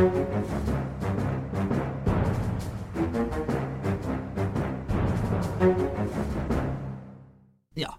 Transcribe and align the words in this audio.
Ja, 0.00 0.06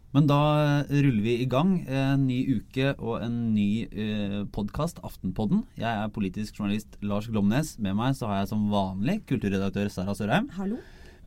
men 0.09 0.25
da 0.25 0.37
ruller 0.89 1.21
vi 1.21 1.35
i 1.43 1.45
gang. 1.45 1.75
En 1.85 2.25
ny 2.25 2.39
uke 2.55 2.95
og 2.97 3.21
en 3.21 3.53
ny 3.53 3.85
eh, 3.85 4.39
podkast, 4.49 4.97
Aftenpodden. 5.05 5.61
Jeg 5.77 5.91
er 5.91 6.09
politisk 6.15 6.57
journalist 6.57 6.97
Lars 7.05 7.29
Glomnes. 7.29 7.75
Med 7.77 7.93
meg 8.01 8.17
så 8.17 8.31
har 8.31 8.41
jeg 8.41 8.49
som 8.55 8.65
vanlig 8.73 9.19
kulturredaktør 9.29 9.93
Sara 9.93 10.17
Sørheim. 10.17 10.49
Hallo. 10.57 10.81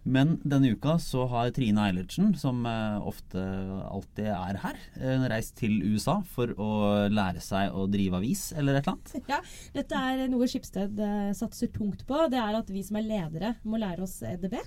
Men 0.04 0.36
denne 0.44 0.74
uka 0.76 0.98
så 1.00 1.24
har 1.32 1.50
Trine 1.56 1.80
Eilertsen, 1.86 2.34
som 2.36 2.60
eh, 2.68 2.96
ofte 3.08 3.40
alltid 3.88 4.28
er 4.28 4.58
her, 4.60 4.80
eh, 5.00 5.24
reist 5.32 5.54
til 5.56 5.78
USA 5.80 6.18
for 6.28 6.52
å 6.60 6.70
lære 7.08 7.40
seg 7.44 7.72
å 7.72 7.86
drive 7.88 8.20
avis 8.20 8.50
eller 8.52 8.76
et 8.76 8.84
eller 8.84 8.98
annet. 8.98 9.30
Ja, 9.32 9.38
dette 9.78 10.02
er 10.10 10.26
noe 10.28 10.48
Skipsted 10.50 11.00
eh, 11.00 11.30
satser 11.36 11.72
tungt 11.72 12.04
på. 12.08 12.18
Det 12.32 12.40
er 12.40 12.58
at 12.58 12.72
vi 12.72 12.84
som 12.84 13.00
er 13.00 13.08
ledere 13.08 13.54
må 13.64 13.80
lære 13.80 14.04
oss 14.04 14.18
EDB. 14.28 14.58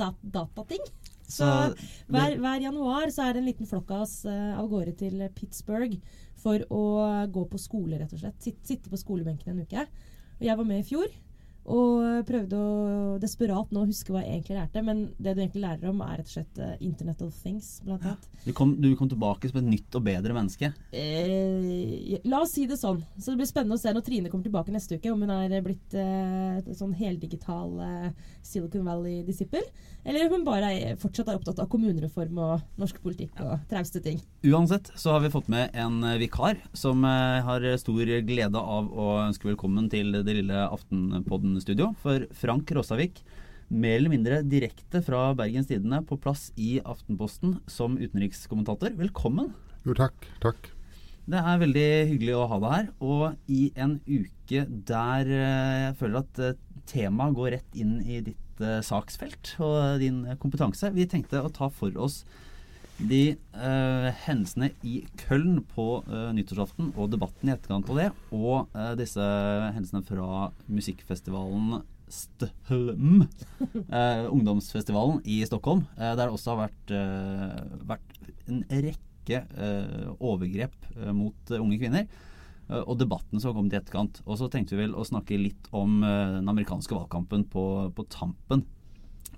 Dat 0.00 0.16
datating. 0.22 0.80
Så, 1.28 1.44
hver, 2.12 2.38
hver, 2.40 2.64
januar 2.64 3.12
så 3.12 3.26
er 3.26 3.34
det 3.34 3.42
en 3.42 3.48
liten 3.48 3.68
flokk 3.68 3.92
av 3.96 4.02
oss 4.04 4.16
av 4.28 4.66
gårde 4.68 4.92
til 5.00 5.22
Pittsburgh 5.36 5.96
for 6.40 6.64
å 6.72 6.82
gå 7.32 7.44
på 7.48 7.60
skole, 7.60 7.96
rett 8.00 8.12
og 8.12 8.20
slett. 8.20 8.40
Sitt, 8.44 8.60
sitte 8.64 8.92
på 8.92 9.00
skolebenken 9.00 9.54
en 9.54 9.64
uke. 9.64 9.86
Og 10.38 10.44
jeg 10.44 10.60
var 10.60 10.68
med 10.68 10.82
i 10.82 10.88
fjor. 10.88 11.08
Og 11.64 12.24
prøvde 12.28 12.58
å 12.60 13.16
desperat 13.20 13.70
nå 13.72 13.86
huske 13.88 14.12
hva 14.12 14.20
jeg 14.20 14.38
egentlig 14.38 14.58
lærte. 14.58 14.82
Men 14.84 15.02
det 15.16 15.32
du 15.32 15.40
egentlig 15.40 15.62
lærer 15.64 15.90
om, 15.90 16.02
er 16.04 16.18
rett 16.20 16.28
og 16.28 16.34
slett 16.34 16.60
uh, 16.60 16.74
Internet 16.84 17.22
of 17.24 17.36
Things, 17.40 17.78
blant 17.84 18.04
annet. 18.04 18.28
Du 18.44 18.52
kom, 18.56 18.74
du 18.80 18.90
kom 18.98 19.08
tilbake 19.08 19.48
som 19.48 19.62
et 19.62 19.70
nytt 19.70 19.96
og 19.96 20.04
bedre 20.04 20.36
menneske? 20.36 20.70
Eh, 20.92 22.18
la 22.28 22.42
oss 22.44 22.52
si 22.58 22.66
det 22.68 22.76
sånn. 22.80 23.00
Så 23.16 23.32
det 23.32 23.40
blir 23.40 23.48
spennende 23.48 23.78
å 23.78 23.80
se 23.80 23.94
når 23.94 24.04
Trine 24.04 24.32
kommer 24.32 24.44
tilbake 24.44 24.74
neste 24.74 24.98
uke, 24.98 25.12
om 25.14 25.24
hun 25.24 25.32
er 25.32 25.64
blitt 25.64 25.96
uh, 25.96 26.60
sånn 26.76 26.92
heldigital 26.98 27.72
uh, 27.80 28.30
Silicon 28.44 28.84
Valley-disippel. 28.84 29.64
Eller 30.04 30.28
om 30.28 30.36
hun 30.36 30.44
bare 30.44 30.68
er, 30.76 31.00
fortsatt 31.00 31.30
er 31.32 31.40
opptatt 31.40 31.62
av 31.64 31.70
kommunereform 31.72 32.36
og 32.44 32.80
norsk 32.80 33.00
politikk 33.00 33.40
og 33.40 33.64
trauste 33.70 34.02
ting. 34.04 34.20
Uansett 34.44 34.90
så 35.00 35.14
har 35.14 35.24
vi 35.24 35.32
fått 35.32 35.48
med 35.48 35.72
en 35.72 36.04
vikar 36.20 36.60
som 36.76 37.00
har 37.08 37.64
stor 37.80 38.10
glede 38.28 38.60
av 38.60 38.90
å 38.92 39.06
ønske 39.22 39.48
velkommen 39.48 39.88
til 39.88 40.12
det 40.20 40.36
lille 40.36 40.66
Aftenpodden-studio. 41.54 41.94
For 42.02 42.26
Frank 42.34 42.70
Råsavik, 42.70 43.22
mer 43.70 43.98
eller 43.98 44.10
mindre 44.10 44.42
direkte 44.42 45.02
fra 45.02 45.34
Bergens 45.34 45.68
Tidende, 45.68 46.02
på 46.06 46.18
plass 46.18 46.52
i 46.56 46.80
Aftenposten 46.84 47.60
som 47.66 47.96
utenrikskommentator. 47.98 48.94
Velkommen. 48.98 49.52
Jo, 49.84 49.94
takk. 49.94 50.26
Takk. 50.42 50.70
Det 51.24 51.40
er 51.40 51.60
veldig 51.62 51.88
hyggelig 52.10 52.34
å 52.36 52.46
ha 52.50 52.58
deg 52.60 52.74
her. 52.74 52.88
Og 53.00 53.36
i 53.48 53.72
en 53.76 53.98
uke 54.06 54.66
der 54.88 55.30
jeg 55.30 55.98
føler 56.00 56.24
at 56.24 56.42
temaet 56.90 57.36
går 57.38 57.54
rett 57.58 57.78
inn 57.78 58.00
i 58.02 58.20
ditt 58.24 58.64
saksfelt 58.84 59.54
og 59.64 60.00
din 60.02 60.24
kompetanse. 60.38 60.92
Vi 60.94 61.08
tenkte 61.10 61.42
å 61.42 61.52
ta 61.52 61.70
for 61.72 61.94
oss 61.98 62.22
de 62.98 63.34
uh, 63.56 64.08
hendelsene 64.24 64.70
i 64.86 65.00
Köln 65.24 65.58
på 65.74 66.04
uh, 66.06 66.30
nyttårsaften 66.36 66.92
og 66.94 67.10
debatten 67.10 67.50
i 67.50 67.54
etterkant 67.54 67.88
på 67.88 67.96
det, 67.98 68.10
og 68.30 68.70
uh, 68.76 68.92
disse 68.98 69.24
hendelsene 69.74 70.04
fra 70.06 70.50
musikkfestivalen 70.70 71.82
Sthlm, 72.14 73.24
ungdomsfestivalen 74.34 75.22
i 75.26 75.40
Stockholm, 75.48 75.80
der 75.96 76.18
det 76.20 76.26
også 76.30 76.52
har 76.52 76.68
vært, 76.68 76.92
vært 77.88 78.18
en 78.46 78.60
rekke 78.68 79.40
overgrep 80.22 80.76
mot 81.16 81.54
unge 81.56 81.78
kvinner. 81.80 82.04
Og 82.84 83.00
debatten 83.00 83.42
som 83.42 83.56
kom 83.56 83.72
til 83.72 83.80
etterkant. 83.80 84.20
Og 84.28 84.38
så 84.38 84.50
tenkte 84.52 84.76
vi 84.76 84.84
vel 84.84 84.94
å 84.94 85.08
snakke 85.08 85.40
litt 85.40 85.66
om 85.74 86.04
den 86.04 86.52
amerikanske 86.52 86.94
valgkampen 86.94 87.48
på, 87.50 87.64
på 87.96 88.06
tampen. 88.12 88.62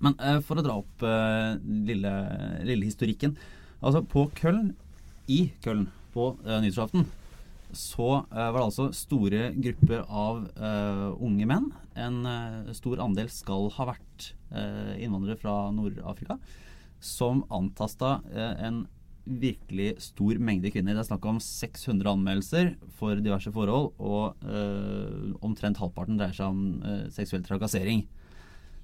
Men 0.04 0.16
uh, 0.20 0.40
for 0.44 0.58
å 0.58 0.64
dra 0.64 0.78
opp 0.80 1.04
uh, 1.04 1.56
lille, 1.62 2.14
lille, 2.66 2.88
historikken. 2.88 3.36
Altså 3.80 4.02
på 4.06 4.26
Køln, 4.38 4.74
i 5.30 5.46
Køln, 5.64 5.86
på 6.14 6.32
uh, 6.46 6.58
nyttårsaften, 6.62 7.06
så 7.76 8.22
var 8.30 8.54
det 8.54 8.62
altså 8.62 8.84
store 8.94 9.48
grupper 9.58 10.04
av 10.06 10.44
unge 11.18 11.48
menn. 11.50 11.64
En 11.98 12.20
stor 12.78 13.02
andel 13.02 13.26
skal 13.34 13.66
ha 13.74 13.88
vært 13.90 14.28
innvandrere 15.02 15.36
fra 15.40 15.56
Nord-Afrika. 15.74 16.38
Som 17.02 17.42
antasta 17.52 18.20
en 18.38 18.84
virkelig 19.26 19.96
stor 20.06 20.38
mengde 20.38 20.70
kvinner. 20.72 20.94
Det 20.94 21.02
er 21.02 21.08
snakk 21.10 21.26
om 21.28 21.42
600 21.42 22.14
anmeldelser 22.14 22.70
for 22.96 23.18
diverse 23.18 23.50
forhold, 23.52 23.90
og 23.98 25.42
omtrent 25.44 25.82
halvparten 25.82 26.22
dreier 26.22 26.38
seg 26.38 26.54
om 26.54 27.10
seksuell 27.18 27.44
trakassering. 27.44 28.06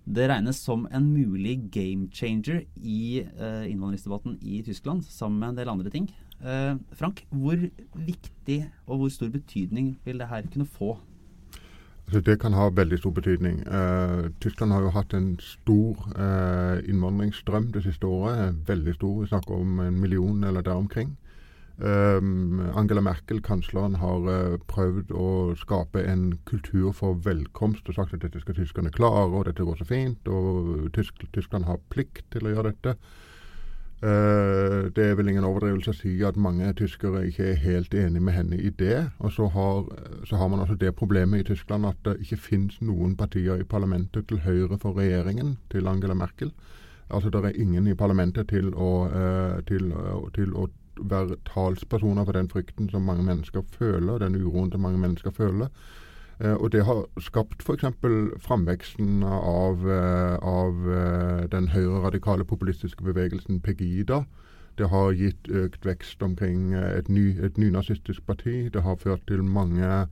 Det 0.05 0.27
regnes 0.29 0.59
som 0.59 0.87
en 0.91 1.13
mulig 1.15 1.71
game 1.71 2.09
changer 2.11 2.65
i 2.77 3.23
uh, 3.23 3.71
innvandringsdebatten 3.71 4.39
i 4.43 4.63
Tyskland, 4.67 5.05
sammen 5.05 5.39
med 5.39 5.49
en 5.49 5.57
del 5.61 5.71
andre 5.71 5.91
ting. 5.91 6.11
Uh, 6.43 6.75
Frank, 6.93 7.23
hvor 7.31 7.57
viktig 7.95 8.59
og 8.87 8.99
hvor 8.99 9.09
stor 9.09 9.31
betydning 9.31 9.99
vil 10.05 10.19
det 10.19 10.29
her 10.29 10.43
kunne 10.53 10.67
få? 10.67 10.97
Altså, 12.07 12.21
det 12.21 12.41
kan 12.41 12.53
ha 12.53 12.69
veldig 12.69 12.99
stor 12.99 13.15
betydning. 13.15 13.63
Uh, 13.67 14.31
Tyskland 14.41 14.73
har 14.73 14.83
jo 14.83 14.91
hatt 14.91 15.15
en 15.15 15.37
stor 15.41 16.03
innvandringsstrøm 16.83 17.71
det 17.73 17.85
siste 17.87 18.07
året. 18.07 18.59
Veldig 18.67 18.95
stor. 18.95 19.21
Vi 19.21 19.31
snakker 19.31 19.55
om 19.55 19.81
en 19.81 20.01
million 20.01 20.45
eller 20.45 20.61
der 20.61 20.75
omkring. 20.83 21.17
Um, 21.83 22.61
Angela 22.77 23.01
Merkel, 23.01 23.41
kansleren, 23.43 23.97
har 23.99 24.27
uh, 24.31 24.59
prøvd 24.71 25.09
å 25.19 25.29
skape 25.59 26.05
en 26.07 26.29
kultur 26.47 26.93
for 26.95 27.17
velkomst 27.25 27.89
og 27.91 27.97
sagt 27.97 28.13
at 28.15 28.23
dette 28.23 28.39
skal 28.39 28.55
tyskerne 28.55 28.93
klare, 28.95 29.25
og 29.27 29.49
dette 29.49 29.67
går 29.67 29.81
så 29.81 29.87
fint, 29.89 30.29
og 30.31 30.93
Tysk 30.95 31.25
Tyskland 31.35 31.67
har 31.67 31.81
plikt 31.91 32.29
til 32.31 32.47
å 32.47 32.53
gjøre 32.53 32.71
dette. 32.71 32.95
Uh, 33.99 34.93
det 34.95 35.09
er 35.09 35.19
vel 35.19 35.33
ingen 35.33 35.47
overdrivelse 35.49 35.91
å 35.91 35.99
si 35.99 36.13
at 36.27 36.39
mange 36.39 36.71
tyskere 36.79 37.25
ikke 37.27 37.49
er 37.51 37.59
helt 37.65 37.97
enig 37.99 38.23
med 38.23 38.37
henne 38.37 38.61
i 38.63 38.71
det. 38.79 39.01
Og 39.19 39.35
så 39.35 39.49
har, 39.51 39.89
så 40.29 40.39
har 40.39 40.53
man 40.53 40.63
altså 40.63 40.79
det 40.79 40.95
problemet 40.99 41.43
i 41.43 41.49
Tyskland 41.51 41.89
at 41.89 41.99
det 42.07 42.21
ikke 42.23 42.39
finnes 42.45 42.79
noen 42.79 43.17
partier 43.19 43.59
i 43.59 43.67
parlamentet 43.67 44.29
til 44.31 44.45
høyre 44.47 44.79
for 44.79 44.95
regjeringen 44.99 45.57
til 45.75 45.91
Angela 45.91 46.15
Merkel. 46.15 46.55
Altså 47.11 47.31
Det 47.31 47.43
er 47.45 47.59
ingen 47.61 47.91
i 47.91 47.99
parlamentet 47.99 48.55
til 48.55 48.71
å, 48.71 48.93
uh, 49.11 49.59
til, 49.67 49.91
til 50.39 50.55
å 50.55 50.69
være 51.01 51.37
talspersoner 51.49 52.25
for 52.25 52.33
den 52.33 52.49
frykten 52.49 52.91
som 52.91 53.03
mange 53.03 53.25
mennesker 53.25 53.63
føler, 53.73 54.19
den 54.19 54.37
uroen 54.37 54.73
som 54.73 54.81
mange 54.81 54.99
mennesker 54.99 55.31
føler. 55.31 55.69
Eh, 56.43 56.55
og 56.55 56.73
det 56.73 56.85
har 56.85 57.05
skapt 57.21 57.63
f.eks. 57.63 57.85
framveksten 58.43 59.23
av, 59.23 59.91
eh, 59.91 60.37
av 60.43 60.91
eh, 60.91 61.49
den 61.53 61.69
høyreradikale 61.69 62.45
populistiske 62.45 63.05
bevegelsen 63.05 63.61
Pegida. 63.61 64.25
Det 64.79 64.89
har 64.89 65.13
gitt 65.13 65.49
økt 65.49 65.87
vekst 65.87 66.23
omkring 66.23 66.75
et, 66.75 67.09
ny, 67.09 67.37
et 67.45 67.59
nynazistisk 67.59 68.27
parti. 68.27 68.69
Det 68.73 68.83
har 68.83 68.97
ført 68.97 69.27
til 69.29 69.45
mange 69.45 70.07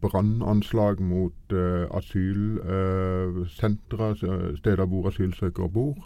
brannanslag 0.00 1.00
mot 1.00 1.52
asylsentre, 1.96 2.56
steder 4.56 4.86
hvor 4.86 5.08
asylsøkere 5.08 5.68
bor. 5.68 5.96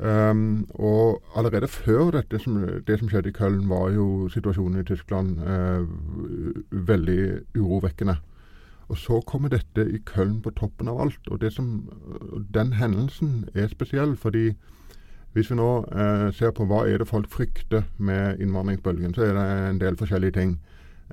Um, 0.00 0.66
og 0.70 1.22
allerede 1.36 1.68
før 1.68 2.10
dette 2.10 2.38
som, 2.38 2.54
det 2.86 2.98
som 2.98 3.08
skjedde 3.08 3.28
i 3.28 3.36
Köln, 3.36 3.68
var 3.68 3.90
jo 3.92 4.28
situasjonen 4.32 4.80
i 4.80 4.84
Tyskland 4.84 5.38
uh, 5.44 5.84
veldig 6.70 7.40
urovekkende. 7.56 8.16
Og 8.88 8.96
så 8.96 9.20
kommer 9.20 9.48
dette 9.48 9.84
i 9.90 10.00
Köln 10.10 10.40
på 10.42 10.50
toppen 10.50 10.88
av 10.88 11.00
alt. 11.00 11.28
Og 11.28 11.44
som, 11.52 11.90
den 12.54 12.72
hendelsen 12.72 13.48
er 13.54 13.68
spesiell, 13.68 14.16
fordi 14.16 14.54
hvis 15.32 15.50
vi 15.50 15.56
nå 15.56 15.84
uh, 15.92 16.32
ser 16.32 16.50
på 16.50 16.64
hva 16.64 16.86
er 16.88 16.98
det 16.98 17.08
folk 17.08 17.28
frykter 17.30 17.82
med 17.98 18.40
innvandringsbølgen, 18.40 19.14
så 19.14 19.22
er 19.22 19.36
det 19.36 19.68
en 19.68 19.80
del 19.80 19.96
forskjellige 19.96 20.32
ting. 20.32 20.56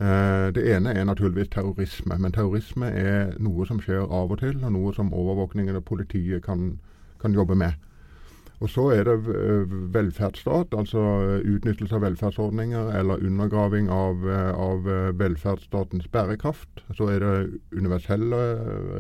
Uh, 0.02 0.48
det 0.56 0.64
ene 0.76 0.94
er 0.94 1.04
naturligvis 1.04 1.52
terrorisme. 1.52 2.16
Men 2.18 2.32
terrorisme 2.32 2.88
er 2.88 3.36
noe 3.40 3.68
som 3.68 3.84
skjer 3.84 4.08
av 4.08 4.32
og 4.32 4.40
til, 4.40 4.64
og 4.64 4.72
noe 4.72 4.96
som 4.96 5.12
overvåkningen 5.14 5.76
og 5.76 5.86
politiet 5.86 6.46
kan, 6.46 6.80
kan 7.20 7.36
jobbe 7.36 7.56
med. 7.56 7.76
Og 8.58 8.70
så 8.74 8.88
er 8.90 9.04
det 9.06 9.14
eh, 9.30 9.74
velferdsstat, 9.94 10.74
altså 10.74 11.02
utnyttelse 11.46 11.94
av 11.94 12.02
velferdsordninger 12.02 12.90
eller 13.00 13.22
undergraving 13.26 13.90
av, 13.94 14.24
eh, 14.26 14.54
av, 14.54 14.88
eh, 14.90 15.12
velferdsstatens 15.20 16.08
bærekraft. 16.08 16.82
Så 16.98 17.10
er 17.14 17.22
det 17.22 17.60
universelle 17.72 18.40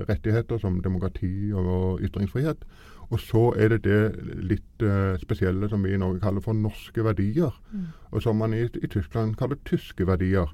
rettigheter 0.09 0.61
som 0.61 0.77
demokrati 0.81 1.51
og 1.53 2.03
ytringsfrihet. 2.05 2.67
Og 3.09 3.19
så 3.19 3.43
er 3.57 3.69
det 3.69 3.83
det 3.83 4.35
litt 4.43 4.83
spesielle 5.21 5.69
som 5.69 5.81
vi 5.83 5.93
i 5.95 5.97
Norge 5.97 6.19
kaller 6.19 6.43
for 6.43 6.53
norske 6.53 7.03
verdier. 7.03 7.55
Mm. 7.71 7.85
Og 8.11 8.21
som 8.21 8.35
man 8.35 8.53
i, 8.53 8.65
i, 8.67 8.87
Tyskland 8.87 9.37
kaller 9.39 9.55
tyske 9.65 10.05
verdier. 10.05 10.51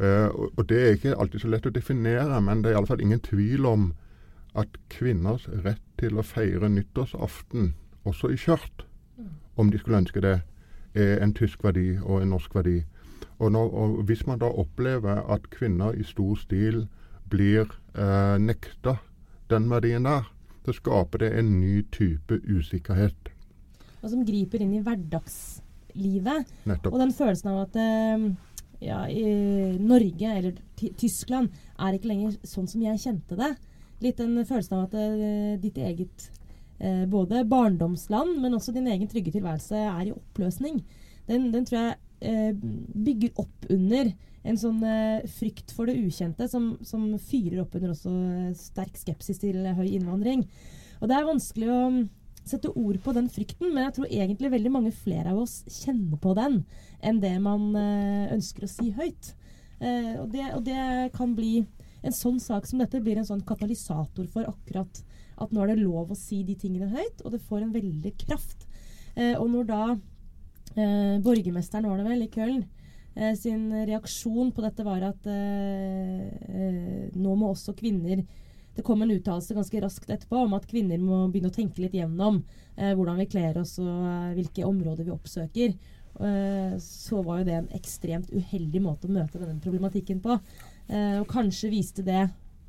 Uh, 0.00 0.32
og, 0.32 0.52
og, 0.56 0.68
det 0.68 0.78
er 0.80 0.94
ikke 0.96 1.18
alltid 1.20 1.40
så 1.40 1.50
lett 1.52 1.66
å 1.68 1.70
definere, 1.70 2.40
men 2.40 2.62
det 2.62 2.72
er 2.72 2.78
iallfall 2.78 3.04
ingen 3.04 3.20
tvil 3.20 3.68
om 3.68 3.92
at 4.56 4.72
kvinners 4.88 5.44
rett 5.66 5.84
til 6.00 6.16
å 6.16 6.24
feire 6.24 6.72
nyttårsaften 6.72 7.74
også 8.04 8.32
i 8.32 8.38
skjørt, 8.40 8.86
om 9.56 9.70
de 9.70 9.78
skulle 9.78 10.00
ønske 10.02 10.22
det, 10.24 10.40
er 10.94 11.22
en 11.24 11.34
tysk 11.34 11.64
verdi 11.64 11.96
og 12.00 12.22
en 12.22 12.34
norsk 12.34 12.54
verdi. 12.54 12.82
Og, 13.38 13.52
når, 13.52 13.70
og 13.74 14.02
Hvis 14.08 14.26
man 14.26 14.38
da 14.38 14.46
opplever 14.46 15.22
at 15.34 15.48
kvinner 15.50 15.92
i 15.92 16.04
stor 16.06 16.36
stil 16.38 16.86
blir 17.30 17.66
eh, 17.96 18.36
nekta 18.38 18.96
den 19.50 19.70
verdien 19.70 20.04
der, 20.04 20.28
så 20.64 20.74
skaper 20.76 21.24
det 21.24 21.32
en 21.38 21.60
ny 21.60 21.82
type 21.92 22.38
usikkerhet. 22.46 23.32
Og 24.02 24.10
som 24.10 24.24
griper 24.26 24.62
inn 24.62 24.76
i 24.76 24.82
hverdagslivet. 24.84 26.52
Nettopp. 26.66 26.92
Og 26.92 27.02
den 27.02 27.14
følelsen 27.16 27.50
av 27.52 27.64
at 27.64 27.78
eh, 27.82 28.28
ja, 28.82 29.00
Norge, 29.78 30.36
eller 30.36 30.58
Tyskland, 30.76 31.50
er 31.78 31.96
ikke 31.96 32.10
lenger 32.12 32.36
sånn 32.46 32.68
som 32.70 32.82
jeg 32.84 33.02
kjente 33.02 33.38
det. 33.38 33.52
Litt 34.02 34.18
den 34.18 34.38
følelsen 34.46 34.78
av 34.78 34.88
at 34.88 34.96
eh, 34.98 35.58
ditt 35.62 35.78
eget 35.78 36.30
eh, 36.78 37.04
både 37.10 37.44
barndomsland, 37.48 38.38
men 38.42 38.54
også 38.56 38.74
din 38.74 38.88
egen 38.92 39.10
trygge 39.10 39.34
tilværelse 39.34 39.76
er 39.76 40.08
i 40.08 40.14
oppløsning. 40.14 40.82
Den, 41.28 41.50
den 41.54 41.66
tror 41.68 41.80
jeg 41.80 41.98
eh, 42.20 42.52
bygger 42.94 43.42
opp 43.44 43.68
under 43.70 44.12
en 44.42 44.58
sånn 44.58 44.80
eh, 44.86 45.28
frykt 45.30 45.74
for 45.74 45.88
det 45.88 45.98
ukjente, 46.00 46.48
som, 46.50 46.74
som, 46.86 47.06
fyrer 47.22 47.62
opp 47.62 47.76
under 47.78 47.94
også 47.94 48.12
eh, 48.12 48.48
sterk 48.58 48.98
skepsis 48.98 49.42
til 49.42 49.60
høy 49.76 49.86
innvandring. 49.92 50.46
Og 51.00 51.10
det 51.10 51.18
er 51.18 51.28
vanskelig 51.28 51.70
å 51.70 51.82
sette 52.42 52.72
ord 52.74 52.98
på 53.04 53.14
den 53.14 53.28
frykten, 53.30 53.70
men 53.70 53.86
jeg 53.86 53.96
tror 53.96 54.10
egentlig 54.10 54.50
veldig 54.52 54.72
mange 54.74 54.94
flere 54.94 55.30
av 55.30 55.44
oss 55.44 55.60
kjenner 55.70 56.18
på 56.18 56.34
den 56.38 56.62
enn 57.02 57.20
det 57.22 57.36
man 57.42 57.70
eh, 57.78 58.32
ønsker 58.34 58.66
å 58.66 58.70
si 58.70 58.90
høyt. 58.96 59.32
Eh, 59.78 60.14
og, 60.18 60.28
det, 60.34 60.48
og, 60.56 60.62
det, 60.66 61.10
kan 61.16 61.32
bli 61.34 61.64
En 62.02 62.14
sånn 62.14 62.40
sak 62.42 62.66
som 62.66 62.80
dette 62.80 62.98
blir 62.98 63.14
en 63.18 63.26
sånn 63.26 63.44
katalysator 63.46 64.26
for 64.26 64.48
akkurat 64.50 64.96
at 65.44 65.52
nå 65.54 65.64
er 65.64 65.72
det 65.72 65.82
lov 65.82 66.12
å 66.12 66.18
si 66.18 66.42
de 66.46 66.56
tingene 66.58 66.90
høyt, 66.92 67.24
og 67.24 67.34
det 67.34 67.42
får 67.46 67.64
en 67.64 67.74
veldig 67.74 68.14
kraft. 68.24 68.68
Eh, 69.16 69.34
og 69.36 69.48
når 69.52 69.66
da 69.68 69.82
eh, 69.92 71.18
borgermesteren 71.24 71.88
var 71.90 72.00
det 72.00 72.08
vel 72.08 72.24
i 72.24 72.30
Køln 72.32 72.62
eh, 73.14 73.34
sin 73.38 73.68
reaksjon 73.88 74.54
på 74.54 74.64
dette 74.64 74.86
var 74.86 75.04
at 75.10 75.28
nå 77.12 77.34
må 77.36 77.52
også 77.52 77.76
kvinner 77.76 78.24
det 78.74 78.82
kom 78.82 79.02
en 79.02 79.10
uttalelse 79.12 79.54
ganske 79.54 79.80
raskt 79.84 80.10
etterpå 80.10 80.44
om 80.46 80.54
at 80.56 80.68
kvinner 80.68 81.00
må 81.00 81.26
begynne 81.28 81.50
å 81.52 81.54
tenke 81.54 81.82
litt 81.82 81.96
gjennom 81.96 82.40
eh, 82.76 82.94
hvordan 82.96 83.18
vi 83.20 83.28
kler 83.34 83.58
oss 83.60 83.76
og 83.82 83.90
eh, 83.90 84.30
hvilke 84.38 84.64
områder 84.64 85.04
vi 85.04 85.12
oppsøker. 85.12 85.74
Eh, 86.24 86.76
så 86.80 87.20
var 87.26 87.42
jo 87.42 87.48
det 87.50 87.58
en 87.58 87.72
ekstremt 87.76 88.32
uheldig 88.32 88.80
måte 88.84 89.10
å 89.10 89.12
møte 89.12 89.40
denne 89.42 89.60
problematikken 89.60 90.22
på. 90.24 90.38
Eh, 90.88 91.18
og 91.20 91.28
kanskje 91.32 91.72
viste 91.72 92.04
det 92.06 92.24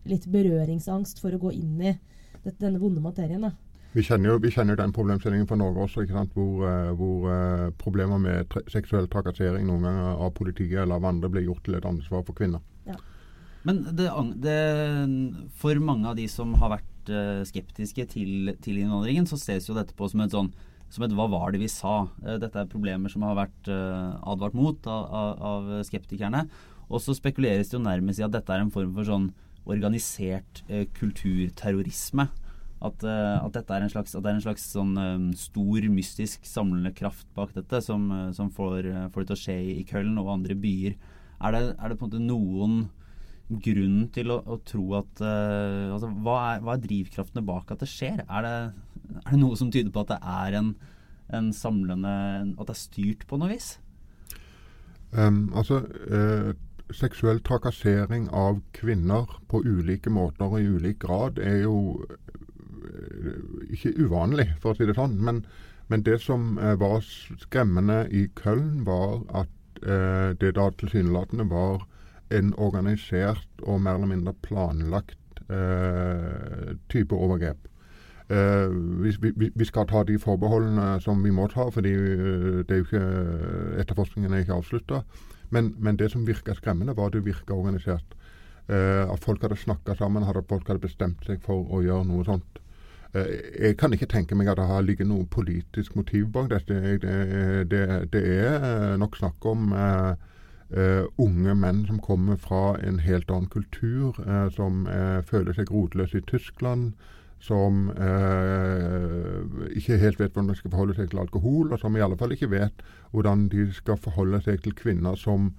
litt 0.10 0.28
berøringsangst 0.28 1.24
for 1.24 1.36
å 1.36 1.40
gå 1.46 1.54
inn 1.56 1.80
i 1.80 1.96
denne 2.44 2.82
vonde 2.82 3.02
materien. 3.04 3.42
da. 3.48 3.54
Vi 3.94 4.02
kjenner, 4.02 4.32
jo, 4.32 4.40
vi 4.42 4.50
kjenner 4.50 4.74
jo 4.74 4.82
den 4.82 4.94
problemstillingen 4.94 5.46
fra 5.46 5.56
Norge 5.60 5.84
også, 5.86 6.02
hvor, 6.02 6.16
sant, 6.18 6.32
hvor 6.98 7.28
uh, 7.30 7.68
problemer 7.78 8.18
med 8.18 8.56
seksuell 8.74 9.06
trakassering 9.12 9.68
noen 9.70 9.86
ganger 9.86 10.24
av 10.26 10.32
politiet 10.34 10.80
eller 10.82 10.98
av 10.98 11.06
andre 11.12 11.30
blir 11.30 11.46
gjort 11.46 11.62
til 11.68 11.78
et 11.78 11.86
ansvar 11.86 12.24
for 12.26 12.34
kvinner. 12.40 12.64
Ja. 12.90 12.98
Men 13.68 13.84
det, 13.96 14.10
det, 14.42 14.58
for 15.62 15.78
mange 15.78 16.10
av 16.10 16.18
de 16.18 16.26
som 16.32 16.56
har 16.58 16.74
vært 16.74 17.14
uh, 17.14 17.46
skeptiske 17.46 18.08
til, 18.16 18.56
til, 18.66 18.82
innvandringen, 18.82 19.30
så 19.30 19.38
ses 19.38 19.70
jo 19.70 19.78
dette 19.78 19.94
på 19.94 20.10
som 20.10 20.26
et 20.26 20.34
sånn 20.34 20.50
som 20.94 21.06
et 21.06 21.14
'hva 21.14 21.26
var 21.30 21.54
det 21.54 21.62
vi 21.62 21.70
sa'? 21.70 22.10
Uh, 22.26 22.38
dette 22.42 22.58
er 22.58 22.70
problemer 22.70 23.10
som 23.14 23.22
har 23.26 23.38
vært 23.38 23.70
uh, 23.70 24.18
advart 24.26 24.58
mot 24.58 24.78
av, 24.90 25.06
av, 25.06 25.32
av, 25.54 25.72
skeptikerne. 25.86 26.48
Og 26.90 27.02
så 27.02 27.14
spekuleres 27.14 27.70
det 27.70 27.78
jo 27.78 27.86
nærmest 27.86 28.20
i 28.20 28.26
at 28.26 28.34
dette 28.34 28.54
er 28.54 28.62
en 28.62 28.74
form 28.74 28.94
for 28.94 29.06
sånn 29.06 29.32
organisert 29.66 30.64
kulturterrorisme. 30.98 32.28
At, 32.84 33.04
at, 33.08 33.54
dette 33.56 33.72
er 33.72 33.86
en 33.86 33.92
slags, 33.94 34.12
er 34.18 34.26
en 34.28 34.42
slags 34.44 34.66
sånn 34.74 34.98
um, 35.00 35.30
stor, 35.40 35.86
mystisk 35.88 36.44
samlende 36.44 36.92
kraft 36.98 37.30
bak 37.38 37.54
dette, 37.56 37.80
som, 37.86 38.10
som 38.36 38.50
får, 38.52 38.90
får, 39.14 39.24
det 39.24 39.30
til 39.30 39.38
å 39.38 39.40
skje 39.40 39.56
i 39.78 39.86
Köln 39.88 40.20
og 40.20 40.34
andre 40.34 40.58
byer. 40.60 40.98
Er 41.40 41.56
det, 41.56 41.62
er 41.78 41.94
det 41.94 42.00
på 42.00 42.10
en 42.10 42.12
måte 42.12 42.26
noen 42.26 42.76
grunn 43.64 44.08
til 44.14 44.32
å, 44.34 44.40
å 44.40 44.58
tro 44.66 44.86
at 45.00 45.22
uh, 45.24 45.94
altså, 45.94 46.10
hva, 46.24 46.36
er, 46.54 46.64
hva, 46.64 46.76
er, 46.76 46.84
drivkraftene 46.86 47.46
bak 47.46 47.74
at 47.74 47.84
det 47.84 47.90
skjer? 47.92 48.24
Er 48.24 48.46
det, 48.46 48.56
er 49.20 49.30
det, 49.30 49.40
noe 49.42 49.60
som 49.60 49.72
tyder 49.74 49.92
på 49.94 50.04
at 50.04 50.14
det 50.14 50.20
er 50.34 50.60
en, 50.62 50.74
en 51.34 51.50
samlende 51.56 52.14
At 52.56 52.70
det 52.70 52.76
er 52.76 52.80
styrt 52.80 53.26
på 53.30 53.40
noe 53.40 53.52
vis? 53.52 53.76
Um, 55.14 55.52
altså 55.54 55.84
uh, 55.84 56.54
Seksuell 56.94 57.42
trakassering 57.46 58.28
av 58.30 58.62
kvinner 58.78 59.30
på 59.50 59.64
ulike 59.66 60.12
måter 60.14 60.52
og 60.52 60.62
i 60.62 60.70
ulik 60.70 61.00
grad 61.04 61.40
er 61.42 61.64
jo 61.64 61.78
uh, 62.06 63.40
ikke 63.74 63.96
uvanlig, 63.98 64.52
for 64.62 64.74
å 64.74 64.78
si 64.78 64.88
det 64.90 64.98
sånn. 64.98 65.18
Men, 65.26 65.44
men 65.90 66.06
det 66.06 66.20
som 66.24 66.56
var 66.80 67.02
skremmende 67.42 68.06
i 68.14 68.28
Köln, 68.40 68.86
var 68.88 69.24
at 69.44 69.50
det 69.84 70.54
da 70.56 70.70
tilsynelatende 70.80 71.44
var 71.52 71.82
en 72.34 72.54
organisert 72.58 73.64
og 73.64 73.82
mer 73.84 73.98
eller 73.98 74.14
mindre 74.14 74.34
planlagt 74.46 75.42
eh, 75.50 76.74
type 76.90 77.16
overgrep. 77.16 77.68
Eh, 78.30 78.70
vi, 79.04 79.14
vi, 79.36 79.52
vi, 79.56 79.66
skal 79.66 79.88
ta 79.88 80.04
de 80.08 80.18
forbeholdene 80.20 81.00
som 81.04 81.24
vi 81.24 81.32
må 81.32 81.48
ta, 81.52 81.68
fordi 81.74 81.94
eh, 81.94 82.64
det 82.68 82.78
er 82.78 82.86
ikke, 82.86 83.04
etterforskningen 83.84 84.34
er 84.34 84.46
ikke 84.46 84.60
avslutta. 84.62 85.04
Men, 85.54 85.74
men, 85.78 86.00
det 86.00 86.10
som 86.12 86.26
virka 86.28 86.56
skremmende, 86.58 86.96
var 86.98 87.12
at 87.12 87.18
det 87.18 87.26
virka 87.28 87.54
organisert. 87.54 88.18
Eh, 88.68 89.04
at 89.06 89.24
folk 89.24 89.44
hadde 89.44 89.60
snakka 89.60 89.96
sammen, 90.00 90.26
at 90.26 90.50
folk 90.50 90.68
hadde 90.68 90.84
bestemt 90.84 91.24
seg 91.28 91.42
for 91.46 91.68
å 91.70 91.84
gjøre 91.84 92.08
noe 92.10 92.26
sånt. 92.28 92.60
Eh, 93.14 93.32
jeg 93.68 93.78
kan 93.78 93.94
ikke 93.94 94.10
tenke 94.10 94.36
meg 94.40 94.50
at 94.50 94.60
det 94.60 94.68
har 94.70 94.86
ligget 94.86 95.10
noe 95.10 95.30
politisk 95.30 95.96
motiv 96.00 96.30
bak 96.34 96.50
dette. 96.54 96.98
Det, 97.04 97.18
det, 97.72 97.84
det 98.14 98.24
er 98.38 98.96
nok 99.02 99.20
snakk 99.20 99.52
om 99.54 99.74
eh, 99.78 100.14
Uh, 100.74 101.06
unge 101.22 101.54
menn 101.54 101.84
som 101.86 102.00
kommer 102.02 102.38
fra 102.42 102.80
en 102.82 102.96
helt 103.04 103.30
annen 103.30 103.50
kultur, 103.54 104.16
uh, 104.26 104.48
som 104.50 104.88
uh, 104.90 105.20
føler 105.22 105.54
seg 105.54 105.70
rotløse 105.70 106.18
i 106.18 106.26
Tyskland, 106.26 106.96
som 107.44 107.90
ikke 109.76 109.98
helt 110.00 110.20
vet 110.22 110.32
hvordan 110.32 110.48
de 110.48 110.56
skal 110.56 110.72
forholde 110.72 110.96
seg 110.96 111.10
til 111.12 111.20
alkohol, 111.20 111.74
og 111.74 111.82
som 111.82 111.98
i 111.98 112.04
alle 112.06 112.16
fall 112.16 112.32
ikke 112.32 112.48
vet 112.54 112.84
hvordan 113.12 113.50
de 113.52 113.66
skal 113.76 114.00
forholde 114.00 114.40
seg 114.46 114.62
til 114.64 114.76
kvinner 114.80 115.20
som 115.20 115.50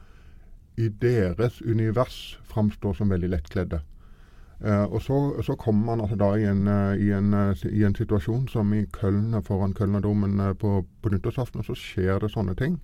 i 0.81 0.89
deres 0.89 1.61
univers 1.61 2.39
framstår 2.49 2.97
som 2.97 3.13
veldig 3.13 3.29
lettkledde. 3.35 3.83
og 4.65 5.03
så, 5.03 5.19
så, 5.45 5.55
kommer 5.61 5.85
man 5.87 6.01
altså 6.01 6.17
da 6.17 6.31
i 6.41 6.47
en, 6.49 6.65
i, 6.97 7.11
en, 7.13 7.35
i 7.69 7.85
en, 7.85 7.95
situasjon 7.95 8.49
som 8.49 8.73
i 8.75 8.87
Kølne, 8.93 9.43
foran 9.43 9.75
Kølnerdomen 9.77 10.41
på, 10.57 10.87
på 11.03 11.13
nyttårsaften, 11.13 11.61
og 11.61 11.69
så 11.69 11.77
skjer 11.77 12.25
det 12.25 12.33
sånne 12.33 12.57
ting. 12.57 12.81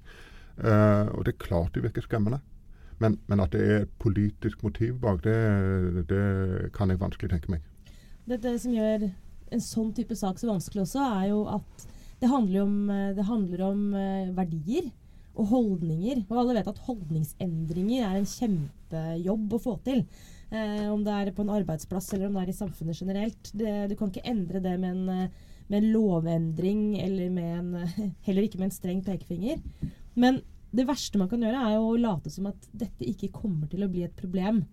Eh, 0.60 1.06
og 1.16 1.24
det 1.24 1.34
er 1.34 1.44
klart 1.46 1.74
det 1.74 1.84
virker 1.84 2.04
skremmende. 2.04 2.40
Men, 2.98 3.18
men, 3.26 3.40
at 3.40 3.52
det 3.52 3.60
er 3.64 3.82
et 3.82 3.92
politisk 3.98 4.62
motiv 4.62 4.98
bak, 5.00 5.22
det, 5.24 6.04
det 6.08 6.72
kan 6.76 6.90
jeg 6.90 7.00
vanskelig 7.00 7.30
tenke 7.32 7.54
meg. 7.54 7.64
Det, 8.30 8.38
det, 8.44 8.54
som 8.62 8.74
gjør 8.76 9.08
en 9.50 9.62
sånn 9.64 9.90
type 9.96 10.14
sak 10.14 10.38
så 10.38 10.52
vanskelig 10.52 10.84
også, 10.84 11.02
er 11.18 11.30
jo 11.32 11.44
at 11.50 11.86
det 12.20 12.28
handler 12.30 12.62
om, 12.62 12.74
det 13.16 13.24
handler 13.26 13.62
om 13.66 13.80
uh, 13.96 14.30
verdier 14.36 14.90
og 15.40 15.48
holdninger. 15.50 16.24
Og 16.28 16.42
alle 16.42 16.58
vet 16.58 16.68
at 16.70 16.82
holdningsendringer 16.86 18.04
er 18.04 18.18
en 18.18 18.28
kjempejobb 18.28 19.56
å 19.56 19.62
få 19.62 19.76
til. 19.86 20.04
Eh, 20.50 20.86
om 20.90 21.04
det 21.06 21.14
er 21.14 21.32
på 21.34 21.44
en 21.44 21.52
arbeidsplass 21.54 22.10
eller 22.14 22.26
om 22.26 22.36
det 22.36 22.44
er 22.44 22.52
i 22.52 22.58
samfunnet 22.58 22.98
generelt. 23.02 23.52
Det, 23.54 23.74
du 23.90 23.96
kan 23.98 24.10
ikke 24.10 24.26
endre 24.26 24.62
det 24.64 24.74
med 24.82 24.96
en, 24.96 25.28
med 25.70 25.78
en 25.78 25.90
lovendring 25.94 26.82
eller 27.00 27.38
en, 27.44 27.70
heller 28.26 28.46
ikke 28.46 28.60
med 28.60 28.70
en 28.70 28.74
streng 28.74 29.04
pekefinger. 29.06 29.62
Men 30.18 30.42
det 30.74 30.86
verste 30.90 31.18
man 31.18 31.30
kan 31.30 31.42
gjøre, 31.42 31.62
er 31.62 31.78
jo 31.78 31.92
å 31.92 32.00
late 32.02 32.32
som 32.34 32.50
at 32.50 32.68
dette 32.70 33.06
ikke 33.06 33.32
kommer 33.34 33.70
til 33.70 33.86
å 33.86 33.90
bli 33.90 34.04
et 34.06 34.18
problem 34.18 34.64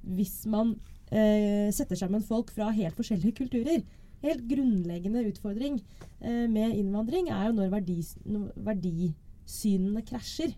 hvis 0.00 0.46
man 0.48 0.74
eh, 1.10 1.68
setter 1.74 1.98
sammen 1.98 2.22
folk 2.22 2.50
fra 2.54 2.70
helt 2.74 2.96
forskjellige 2.98 3.36
kulturer. 3.42 3.82
Helt 4.20 4.42
grunnleggende 4.48 5.24
utfordring 5.30 5.78
eh, 6.20 6.46
med 6.50 6.76
innvandring 6.76 7.30
er 7.32 7.48
jo 7.48 7.56
når, 7.56 7.70
verdis, 7.76 8.14
verdisynene 8.56 10.04
krasjer. 10.06 10.52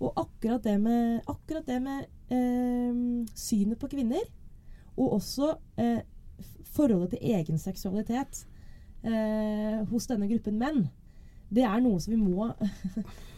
Og 0.00 0.12
akkurat 0.20 0.64
det 0.64 0.78
med, 0.80 1.20
akkurat 1.30 1.66
det 1.68 1.78
med 1.82 2.08
eh, 2.32 3.28
synet 3.38 3.78
på 3.78 3.90
kvinner, 3.92 4.24
og 4.96 5.18
også 5.18 5.54
eh, 5.80 6.02
forholdet 6.74 7.14
til 7.14 7.34
egen 7.34 7.58
seksualitet 7.58 8.44
eh, 9.04 9.80
hos 9.90 10.06
denne 10.10 10.28
gruppen 10.30 10.58
menn, 10.58 10.84
det 11.54 11.64
er 11.66 11.82
noe 11.82 12.00
som 12.02 12.14
vi 12.14 12.18
må 12.18 12.48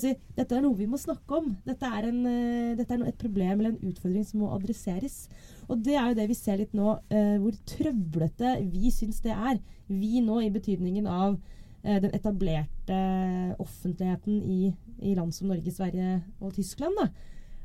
si, 0.00 0.14
dette 0.36 0.56
er 0.56 0.62
noe 0.64 0.76
vi 0.78 0.88
må 0.88 0.98
snakke 1.00 1.38
om. 1.38 1.50
Dette 1.66 1.86
er, 1.86 2.08
en, 2.08 2.22
uh, 2.24 2.76
dette 2.78 2.94
er 2.94 3.04
et 3.04 3.20
problem 3.20 3.60
eller 3.60 3.74
en 3.74 3.92
utfordring 3.92 4.24
som 4.24 4.42
må 4.42 4.50
adresseres. 4.54 5.26
Og 5.68 5.82
det 5.84 5.96
er 5.98 6.08
jo 6.08 6.18
det 6.18 6.28
vi 6.30 6.38
ser 6.38 6.60
litt 6.60 6.74
nå, 6.76 6.96
uh, 6.96 7.36
hvor 7.42 7.56
trøblete 7.68 8.56
vi 8.72 8.92
syns 8.94 9.20
det 9.24 9.34
er. 9.34 9.60
Vi 9.88 10.22
nå 10.24 10.40
i 10.44 10.52
betydningen 10.54 11.08
av 11.08 11.36
uh, 11.36 11.98
den 12.00 12.14
etablerte 12.16 13.00
offentligheten 13.60 14.40
i, 14.40 14.72
i, 15.02 15.14
land 15.14 15.36
som 15.36 15.52
Norge, 15.52 15.74
Sverige 15.74 16.22
og 16.40 16.56
Tyskland. 16.56 16.96
Da. 17.02 17.10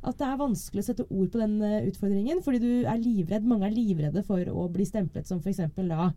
At 0.03 0.19
det 0.19 0.27
er 0.27 0.43
vanskelig 0.43 0.83
å 0.83 0.89
sette 0.89 1.07
ord 1.07 1.31
på 1.31 1.39
den 1.39 1.61
utfordringen, 1.63 2.43
fordi 2.43 2.59
du 2.59 2.71
er 2.83 2.99
livredd. 2.99 3.47
Mange 3.47 3.69
er 3.69 3.77
livredde 3.77 4.25
for 4.27 4.43
å 4.51 4.67
bli 4.71 4.83
stemplet 4.87 5.29
som 5.29 5.39
f.eks. 5.39 5.63
da 5.79 6.11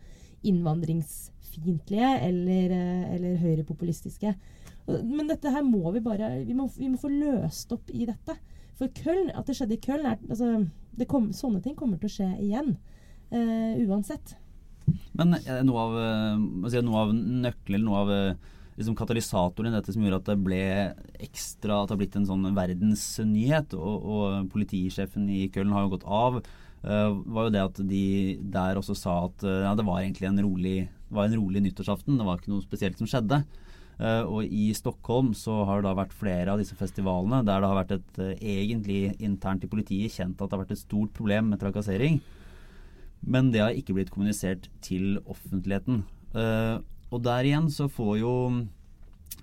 innvandringsfiendtlige 0.47 2.11
eller, 2.27 2.75
eller 3.15 3.39
høyrepopulistiske. 3.41 4.35
Men 4.87 5.27
dette 5.31 5.51
her 5.51 5.65
må 5.67 5.91
vi 5.97 6.03
bare 6.05 6.31
vi 6.47 6.55
må, 6.55 6.69
vi 6.77 6.91
må, 6.93 6.99
få 7.01 7.11
løst 7.11 7.73
opp 7.75 7.91
i 7.91 8.07
dette. 8.07 8.39
for 8.77 8.93
Köln, 8.93 9.31
at 9.35 9.47
det 9.49 9.57
skjedde 9.57 9.79
i 9.79 9.83
Köln 9.83 10.07
er, 10.07 10.19
altså, 10.29 11.07
kom, 11.09 11.31
Sånne 11.33 11.63
ting 11.65 11.75
kommer 11.75 11.99
til 11.99 12.11
å 12.11 12.17
skje 12.17 12.29
igjen. 12.45 12.77
Uh, 13.33 13.75
uansett. 13.89 14.37
Men 15.19 15.35
noe 15.67 15.81
av, 15.83 15.97
si, 16.71 16.83
noe 16.85 17.07
av 17.07 17.15
nøkkelen, 17.17 17.87
noe 17.89 18.03
av 18.05 18.13
liksom 18.77 18.95
katalysatoren 18.95 19.73
i 19.73 19.75
dette 19.75 19.95
som 19.95 20.05
gjorde 20.05 20.21
at 20.21 20.29
det 20.29 20.37
ble 20.45 20.61
ekstra 21.25 21.81
At 21.81 21.89
det 21.89 21.95
har 21.95 22.01
blitt 22.03 22.19
en 22.21 22.29
sånn 22.29 22.45
verdensnyhet, 22.55 23.75
og, 23.75 24.07
og 24.07 24.51
politisjefen 24.53 25.27
i 25.33 25.47
Köln 25.51 25.73
har 25.75 25.87
jo 25.87 25.95
gått 25.97 26.07
av, 26.07 26.39
var 26.85 27.49
jo 27.49 27.55
det 27.55 27.63
at 27.65 27.81
de 27.89 28.05
der 28.53 28.79
også 28.79 28.95
sa 28.95 29.17
at 29.25 29.43
ja, 29.43 29.73
det 29.75 29.87
var 29.89 30.05
egentlig 30.05 30.29
en 30.29 30.43
rolig, 30.45 30.77
var 31.11 31.27
en 31.27 31.39
rolig 31.41 31.65
nyttårsaften. 31.65 32.21
Det 32.21 32.27
var 32.29 32.39
ikke 32.39 32.53
noe 32.53 32.63
spesielt 32.63 33.01
som 33.01 33.09
skjedde. 33.11 33.41
Uh, 33.97 34.25
og 34.29 34.45
i 34.45 34.69
Stockholm 34.77 35.31
så 35.33 35.63
har 35.65 35.81
det 35.81 35.89
da 35.89 35.95
vært 35.97 36.17
flere 36.17 36.53
av 36.53 36.61
disse 36.61 36.77
festivalene 36.77 37.41
der 37.49 37.63
det 37.63 37.71
har 37.71 37.79
vært 37.79 37.95
et 37.97 38.19
egentlig 38.37 39.15
internt 39.25 39.65
i 39.65 39.71
politiet 39.73 40.13
kjent 40.13 40.37
at 40.37 40.51
det 40.51 40.59
har 40.59 40.65
vært 40.67 40.75
et 40.77 40.85
stort 40.85 41.15
problem 41.17 41.53
med 41.53 41.63
trakassering. 41.63 42.21
Men 43.25 43.49
det 43.55 43.65
har 43.65 43.77
ikke 43.77 43.97
blitt 43.97 44.13
kommunisert 44.13 44.69
til 44.85 45.17
offentligheten. 45.25 46.05
og 46.37 47.23
der 47.25 47.49
igjen 47.49 47.71
så 47.73 47.89
får 47.89 48.19
jo 48.21 48.35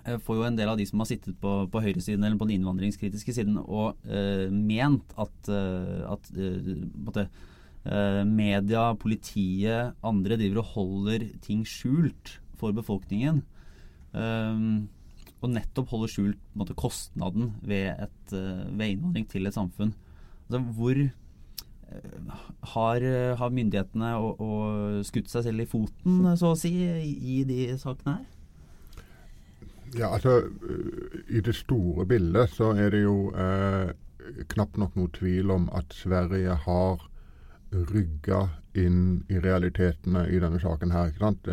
Eh, 0.04 0.20
får 0.20 0.36
jo 0.40 0.46
en 0.48 0.58
del 0.60 0.68
av 0.68 0.80
de 0.80 0.86
som 0.88 1.00
har 1.00 1.08
sittet 1.08 1.38
på, 1.40 1.54
på 1.72 1.82
høyresiden 1.84 2.26
eller 2.26 2.40
på 2.40 2.48
den 2.50 2.58
innvandringskritiske 2.58 3.36
siden 3.38 3.56
og 3.62 3.96
uh, 4.10 4.52
ment 4.52 5.14
at, 5.20 5.36
uh, 5.48 6.12
at 6.12 6.30
måtte, 6.34 7.28
media, 8.24 8.94
politiet, 8.96 9.92
andre 10.08 10.38
driver 10.40 10.62
og 10.62 10.70
holder 10.72 11.26
ting 11.44 11.66
skjult 11.68 12.38
for 12.56 12.72
befolkningen. 12.72 13.42
Og 14.14 15.50
nettopp 15.52 15.90
holde 15.92 16.08
skjult 16.12 16.40
måte, 16.56 16.76
kostnaden 16.78 17.52
ved, 17.66 17.90
et, 18.06 18.34
ved, 18.34 18.86
innvandring 18.94 19.26
til 19.32 19.50
et 19.50 19.56
samfunn. 19.58 19.92
Altså, 20.46 20.62
hvor 20.78 21.02
har, 22.74 23.08
har 23.38 23.52
myndighetene 23.54 24.14
og, 24.18 24.40
og 24.42 25.02
skutt 25.06 25.30
seg 25.30 25.48
selv 25.48 25.66
i 25.66 25.70
foten, 25.70 26.24
så 26.40 26.54
å 26.54 26.58
si, 26.58 26.72
i 26.74 27.42
de 27.50 27.68
sakene 27.82 28.16
her? 28.16 28.30
Ja, 29.94 30.10
altså 30.10 30.42
I 31.30 31.42
det 31.46 31.56
store 31.56 32.06
bildet 32.10 32.50
så 32.56 32.72
er 32.74 32.90
det 32.94 33.04
jo 33.04 33.30
eh, 33.38 33.92
knapt 34.50 34.80
nok 34.82 34.96
noe 34.98 35.12
tvil 35.14 35.52
om 35.54 35.68
at 35.76 35.94
Sverige 35.94 36.56
har 36.66 37.04
rygga 37.74 38.48
inn 38.78 39.24
i 39.30 39.38
realitetene 39.42 40.26
i 40.30 40.40
denne 40.42 40.60
saken 40.62 40.92
her. 40.92 41.12
ikke 41.12 41.26
sant? 41.26 41.50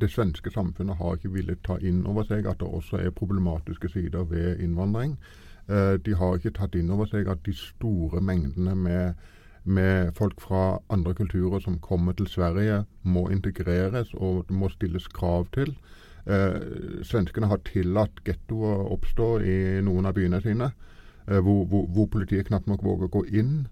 Det 0.00 0.08
svenske 0.10 0.50
samfunnet 0.50 0.96
har 0.96 1.16
ikke 1.16 1.32
villet 1.34 1.60
ta 1.66 1.76
inn 1.80 2.06
over 2.08 2.24
seg 2.28 2.48
at 2.48 2.60
det 2.62 2.68
også 2.68 3.02
er 3.02 3.14
problematiske 3.16 3.90
sider 3.92 4.24
ved 4.30 4.62
innvandring. 4.64 5.18
Eh, 5.68 5.94
de 6.04 6.14
har 6.16 6.36
ikke 6.36 6.54
tatt 6.56 6.76
inn 6.78 6.90
over 6.90 7.08
seg 7.10 7.28
at 7.28 7.42
de 7.44 7.52
store 7.52 8.22
mengdene 8.24 8.72
med, 8.74 9.28
med 9.64 10.14
folk 10.16 10.40
fra 10.40 10.78
andre 10.88 11.12
kulturer 11.14 11.60
som 11.60 11.76
kommer 11.84 12.16
til 12.16 12.26
Sverige, 12.26 12.84
må 13.02 13.28
integreres 13.28 14.14
og 14.14 14.48
må 14.48 14.70
stilles 14.72 15.08
krav 15.12 15.44
til. 15.52 15.74
Eh, 16.24 17.04
svenskene 17.04 17.50
har 17.52 17.60
tillatt 17.68 18.22
gettoer 18.24 18.88
oppstå 18.94 19.28
i 19.44 19.58
noen 19.84 20.08
av 20.08 20.16
byene 20.16 20.40
sine, 20.44 20.72
eh, 21.26 21.40
hvor, 21.40 21.66
hvor, 21.68 21.84
hvor, 21.92 22.08
politiet 22.16 22.48
knapt 22.48 22.68
nok 22.68 22.84
våger 22.84 23.10
å 23.10 23.16
gå 23.18 23.26
inn. 23.28 23.68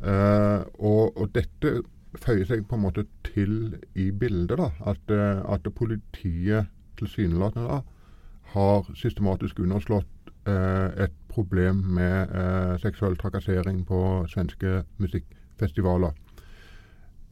Eh, 0.00 0.60
og, 0.78 1.16
og, 1.16 1.26
dette 1.34 1.82
føyer 2.16 2.46
seg 2.48 2.64
på 2.68 2.78
en 2.78 2.84
måte 2.86 3.04
til 3.26 3.76
i 3.94 4.10
bildet. 4.10 4.58
da, 4.58 4.70
At, 4.92 5.12
eh, 5.12 5.42
at 5.52 5.68
politiet 5.76 6.70
tilsynelatende 6.98 7.82
har 8.54 8.90
systematisk 8.98 9.60
underslått 9.62 10.32
uh, 10.48 10.90
et 10.98 11.12
problem 11.30 11.84
med 11.96 12.32
uh, 12.34 12.74
seksuell 12.82 13.14
trakassering 13.16 13.84
på 13.86 14.00
svenske 14.28 14.82
musikkfestivaler 14.98 16.10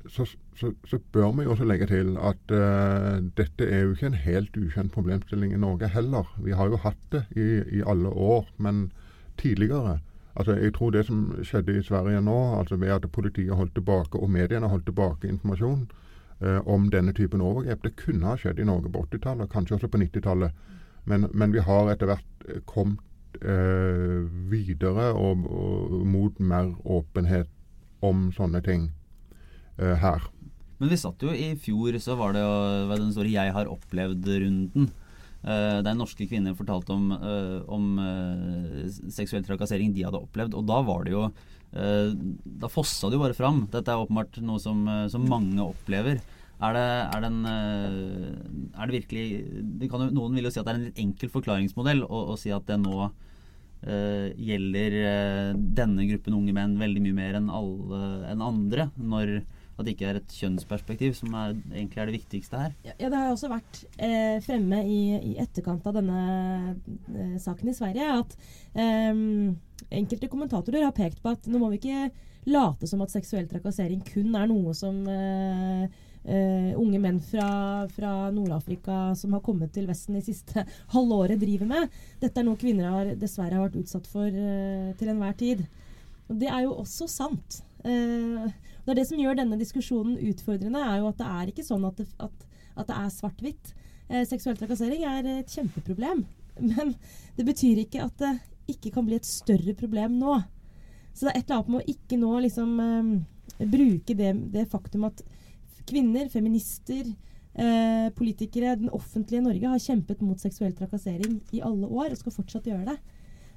så, 0.09 0.25
så, 0.57 0.73
så, 0.87 0.99
bør 1.13 1.33
vi 1.33 1.47
også 1.47 1.65
legge 1.65 1.87
til 1.87 2.17
at 2.23 2.53
uh, 2.55 3.19
dette 3.37 3.67
er 3.67 3.83
jo 3.85 3.95
ikke 3.95 4.07
en 4.07 4.21
helt 4.25 4.57
ukjent 4.57 4.93
problemstilling 4.93 5.53
i 5.53 5.61
Norge 5.61 5.89
heller. 5.93 6.29
Vi 6.45 6.53
har 6.57 6.71
jo 6.71 6.81
hatt 6.83 7.13
det 7.13 7.25
i, 7.37 7.49
i 7.79 7.83
alle 7.87 8.09
år, 8.09 8.49
men 8.57 8.93
tidligere. 9.39 9.99
Altså, 10.39 10.55
jeg 10.55 10.75
tror 10.75 10.93
det 10.95 11.05
som 11.07 11.23
skjedde 11.43 11.75
i 11.79 11.83
Sverige 11.83 12.21
nå, 12.23 12.37
altså 12.59 12.77
ved 12.79 12.95
at 12.95 13.11
politiet 13.13 13.57
holdt 13.59 13.75
tilbake, 13.75 14.19
og 14.19 14.31
mediene 14.31 14.71
holdt 14.71 14.87
tilbake 14.87 15.29
informasjon 15.29 15.89
eh, 16.41 16.61
om 16.67 16.87
denne 16.95 17.13
typen 17.13 17.43
overgrep, 17.43 17.83
det 17.83 17.97
kunne 17.99 18.27
ha 18.27 18.37
skjedd 18.39 18.63
i 18.63 18.67
Norge 18.69 18.93
på 18.93 19.03
80-tallet, 19.11 19.51
kanskje 19.51 19.75
også 19.79 19.91
på 19.91 19.99
90-tallet. 19.99 20.55
Men, 21.05 21.27
men, 21.35 21.53
vi 21.53 21.65
har 21.65 21.91
etter 21.91 22.13
hvert 22.13 22.47
eh, 22.47 22.63
kommet 22.71 23.03
eh, 23.43 24.23
videre 24.51 25.11
og, 25.17 25.43
og 25.51 26.07
mot 26.07 26.39
mer 26.39 26.71
åpenhet 26.85 27.51
om 28.07 28.29
sånne 28.37 28.63
ting. 28.63 28.93
Eh, 29.79 29.95
her. 30.03 30.25
Men 30.79 30.91
vi 30.91 30.99
satt 30.99 31.23
jo 31.23 31.35
i 31.35 31.53
fjor, 31.59 31.95
så 32.03 32.15
var 32.19 32.35
det 32.35 32.43
jo 32.43 32.95
den 32.95 33.13
store 33.15 33.31
'Jeg 33.31 33.53
har 33.55 33.71
opplevd'-runden. 33.71 34.91
Uh, 35.49 35.81
der 35.81 35.95
norske 35.97 36.27
kvinner 36.29 36.53
fortalte 36.59 36.93
om, 36.93 37.07
uh, 37.09 37.63
om 37.73 37.85
uh, 37.97 38.83
seksuell 39.09 39.47
trakassering 39.47 39.95
de 39.97 40.05
hadde 40.05 40.21
opplevd. 40.21 40.57
Og 40.59 40.67
da 40.69 40.83
var 40.85 41.07
det 41.07 41.17
jo 41.17 41.31
Da 41.69 42.69
fossa 42.73 43.11
det 43.11 43.19
jo 43.19 43.21
bare 43.21 43.37
fram. 43.37 43.59
Dette 43.69 43.93
er 43.93 44.01
åpenbart 44.01 44.39
noe 44.41 44.57
som, 44.57 44.87
som 45.13 45.27
mange 45.29 45.61
opplever. 45.61 46.17
Er 46.65 46.73
det, 46.73 46.85
er, 47.13 47.21
det 47.21 47.29
en, 47.29 47.43
er 48.73 48.89
det 48.89 48.95
virkelig 49.03 49.27
jo, 49.85 50.01
Noen 50.17 50.39
vil 50.39 50.49
jo 50.49 50.53
si 50.55 50.63
at 50.63 50.65
det 50.65 50.73
er 50.73 50.79
en 50.79 50.87
litt 50.87 51.03
enkel 51.05 51.29
forklaringsmodell 51.35 52.01
å, 52.09 52.39
si 52.41 52.55
at 52.57 52.65
det 52.71 52.81
nå 52.81 53.11
gjelder 54.49 54.97
denne 55.77 56.09
gruppen 56.09 56.39
unge 56.41 56.57
menn 56.57 56.81
veldig 56.81 57.05
mye 57.05 57.19
mer 57.21 57.37
enn 57.39 57.53
alle 57.53 58.01
enn 58.33 58.47
andre. 58.49 58.89
når 58.97 59.37
at 59.79 59.87
det 59.87 59.95
ikke 59.95 60.09
er 60.11 60.19
et 60.19 60.37
kjønnsperspektiv 60.41 61.15
som 61.19 61.35
er, 61.39 61.55
egentlig 61.71 62.03
er 62.03 62.11
det 62.11 62.17
viktigste 62.19 62.63
her. 62.63 62.73
Ja, 62.89 62.97
Det 62.99 63.15
har 63.15 63.31
også 63.31 63.51
vært 63.53 63.83
eh, 63.97 64.39
fremme 64.45 64.83
i, 64.83 65.01
i, 65.17 65.37
etterkant 65.39 65.87
av 65.87 65.99
denne 66.01 66.23
eh, 67.15 67.37
saken 67.43 67.71
i 67.71 67.77
Sverige 67.77 68.09
at 68.19 68.35
eh, 68.75 69.23
enkelte 70.01 70.31
kommentatorer 70.33 70.89
har 70.89 70.97
pekt 70.97 71.23
på 71.23 71.33
at 71.37 71.47
nå 71.47 71.63
må 71.63 71.71
vi 71.73 71.81
ikke 71.83 72.11
late 72.49 72.89
som 72.89 73.03
at 73.05 73.13
seksuell 73.13 73.49
trakassering 73.49 74.03
kun 74.09 74.35
er 74.39 74.49
noe 74.51 74.75
som 74.77 75.01
eh, 75.13 75.87
eh, 76.25 76.71
unge 76.79 77.01
menn 77.03 77.21
fra, 77.23 77.87
fra 77.93 78.13
Nord-Afrika 78.35 79.15
som 79.19 79.37
har 79.37 79.45
kommet 79.45 79.73
til 79.75 79.89
Vesten 79.89 80.19
de 80.19 80.25
siste 80.27 80.65
halvåret 80.95 81.41
driver 81.41 81.71
med. 81.71 81.99
Dette 82.23 82.41
er 82.41 82.49
noe 82.49 82.61
kvinner 82.61 82.91
har, 82.93 83.13
dessverre 83.21 83.59
har 83.59 83.69
vært 83.69 83.81
utsatt 83.83 84.09
for 84.11 84.27
eh, 84.27 84.91
til 84.99 85.13
enhver 85.13 85.39
tid. 85.39 85.65
Og 86.29 86.37
det 86.41 86.51
er 86.53 86.67
jo 86.67 86.77
også 86.83 87.09
sant. 87.11 87.63
Eh, 87.87 88.49
det 88.89 88.95
er 88.95 89.03
det 89.03 89.09
som 89.11 89.19
gjør 89.21 89.37
denne 89.37 89.59
diskusjonen 89.61 90.15
utfordrende, 90.31 90.81
er 90.81 91.03
jo 91.03 91.11
at 91.11 91.19
det 91.21 91.27
er 91.29 91.51
ikke 91.51 91.65
sånn 91.67 91.83
at 91.85 91.99
det, 92.01 92.07
at, 92.25 92.45
at 92.81 92.89
det 92.89 92.95
er 92.97 93.11
svart-hvitt. 93.13 93.73
Eh, 94.09 94.23
seksuell 94.25 94.57
trakassering 94.57 95.03
er 95.05 95.27
et 95.35 95.53
kjempeproblem. 95.53 96.23
Men 96.71 96.95
det 97.37 97.45
betyr 97.45 97.83
ikke 97.83 98.07
at 98.07 98.17
det 98.23 98.33
ikke 98.73 98.95
kan 98.95 99.05
bli 99.05 99.19
et 99.19 99.29
større 99.29 99.75
problem 99.77 100.17
nå. 100.17 100.39
Så 101.13 101.27
det 101.27 101.35
er 101.35 101.37
et 101.43 101.51
eller 101.51 101.59
annet 101.59 101.73
med 101.75 101.83
å 101.83 101.93
ikke 101.93 102.21
nå 102.23 102.33
liksom 102.47 102.73
eh, 102.81 103.69
bruke 103.77 104.17
det, 104.17 104.33
det, 104.55 104.65
faktum 104.73 105.05
at 105.11 105.21
kvinner, 105.89 106.31
feminister, 106.33 107.13
eh, 107.61 108.09
politikere, 108.17 108.77
den 108.81 108.93
offentlige 108.97 109.45
Norge 109.45 109.73
har 109.75 109.85
kjempet 109.85 110.25
mot 110.25 110.41
seksuell 110.41 110.73
trakassering 110.79 111.43
i 111.53 111.61
alle 111.61 111.93
år 111.93 112.15
og 112.15 112.23
skal 112.23 112.39
fortsatt 112.41 112.73
gjøre 112.73 112.95
det. 112.95 112.97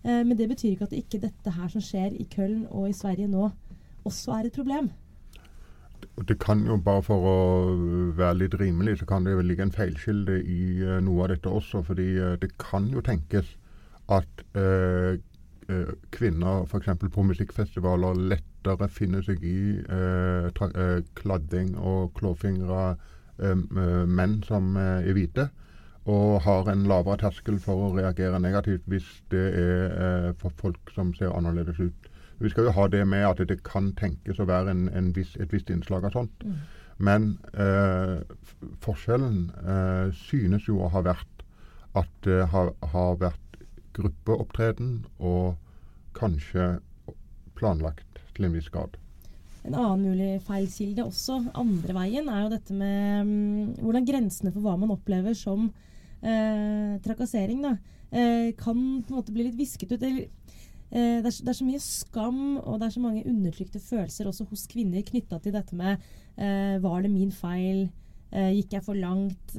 Eh, 0.03 0.23
men 0.25 0.35
det 0.35 0.51
betyr 0.51 0.73
ikke 0.73 0.89
at 0.89 0.97
ikke 1.00 1.23
dette 1.23 1.55
her 1.55 1.71
som 1.71 1.88
skjer 1.88 2.19
i 2.19 2.27
Köln 2.35 2.65
og 2.67 2.89
i 2.89 2.97
Sverige 3.00 3.31
nå, 3.31 3.47
også 4.03 4.35
er 4.35 4.50
et 4.50 4.59
problem 4.59 4.91
det 6.27 6.38
kan 6.39 6.65
jo, 6.68 6.77
bare 6.77 7.03
for 7.06 7.25
å 7.25 7.36
være 8.18 8.38
litt 8.41 8.56
rimelig, 8.60 8.98
så 9.00 9.08
kan 9.10 9.25
det 9.25 9.38
ligge 9.46 9.63
en 9.65 9.74
feilkilde 9.74 10.41
i 10.44 10.62
uh, 10.84 11.00
noe 11.03 11.25
av 11.25 11.34
dette 11.34 11.50
også. 11.50 11.84
fordi 11.88 12.08
uh, 12.20 12.36
det 12.41 12.51
kan 12.62 12.89
jo 12.91 13.03
tenkes 13.06 13.56
at 14.12 14.44
uh, 14.58 15.15
kvinner 16.12 16.65
f.eks. 16.68 16.89
på 17.00 17.24
musikkfestivaler 17.24 18.18
lettere 18.34 18.89
finner 18.91 19.22
seg 19.24 19.39
i 19.39 19.80
kladding 21.15 21.70
og 21.77 22.10
klåfingre 22.18 22.98
menn 23.39 24.34
som 24.44 24.75
er 24.75 25.08
hvite. 25.15 25.46
Og 26.12 26.41
har 26.44 26.68
en 26.74 26.84
lavere 26.91 27.22
terskel 27.22 27.62
for 27.63 27.86
å 27.86 27.94
reagere 27.96 28.41
negativt 28.44 28.84
hvis 28.91 29.08
det 29.32 29.46
er 29.62 30.36
for 30.41 30.51
folk 30.60 30.91
som 30.91 31.13
ser 31.15 31.32
annerledes 31.32 31.80
ut 31.80 32.00
vi 32.41 32.51
skal 32.51 32.69
jo 32.69 32.75
ha 32.75 32.88
det 32.91 33.03
med 33.07 33.25
at 33.27 33.41
det 33.48 33.62
kan 33.67 33.91
tenkes 33.98 34.39
å 34.41 34.48
være 34.50 34.74
en, 34.74 34.88
en 34.98 35.12
viss, 35.15 35.36
et 35.39 35.51
visst 35.53 35.69
innslag 35.74 36.07
av 36.07 36.15
sånt. 36.15 36.45
Mm. 36.45 36.62
Men 37.01 37.27
eh, 37.57 38.21
forskjellen 38.83 39.38
eh, 39.62 40.07
synes 40.27 40.67
jo 40.69 40.81
å 40.81 40.91
ha 40.93 41.03
vært 41.05 41.45
at 41.98 42.12
det 42.25 42.45
har, 42.53 42.71
har 42.93 43.17
vært 43.21 43.62
gruppeopptreden 43.98 45.01
og 45.19 45.57
kanskje 46.17 46.77
planlagt 47.57 48.21
til 48.36 48.48
en 48.48 48.55
viss 48.55 48.69
grad. 48.71 48.98
En 49.67 49.77
annen 49.77 50.05
mulig 50.10 50.29
feilkilde 50.45 51.05
også, 51.05 51.38
andre 51.57 51.93
veien, 51.93 52.29
er 52.31 52.45
jo 52.45 52.53
dette 52.53 52.74
med 52.74 53.27
um, 53.27 53.74
hvordan 53.83 54.07
grensene 54.07 54.53
for 54.53 54.65
hva 54.65 54.74
man 54.81 54.93
opplever 54.95 55.36
som 55.38 55.67
eh, 56.25 56.98
trakassering, 57.05 57.62
da, 57.67 57.75
eh, 58.10 58.50
kan 58.57 58.79
på 59.05 59.13
en 59.13 59.19
måte 59.19 59.36
bli 59.36 59.45
litt 59.45 59.60
visket 59.60 59.93
ut. 59.93 60.01
Eller 60.01 60.31
det, 60.91 61.29
er, 61.29 61.31
det, 61.31 61.48
er, 61.48 61.55
så 61.55 61.65
mye 61.67 61.79
skam 61.79 62.41
og 62.60 62.81
det 62.81 62.89
er 62.89 62.93
så 62.98 63.03
mange 63.03 63.24
undertrykte 63.24 63.79
følelser 63.79 64.27
også 64.27 64.50
hos 64.50 64.65
kvinner 64.67 65.05
knytta 65.07 65.39
til 65.39 65.55
dette 65.55 65.77
med 65.79 66.03
Var 66.83 67.01
det 67.05 67.12
min 67.13 67.31
feil? 67.31 67.86
gikk 68.31 68.77
jeg 68.77 68.83
for 68.83 68.95
langt? 68.95 69.55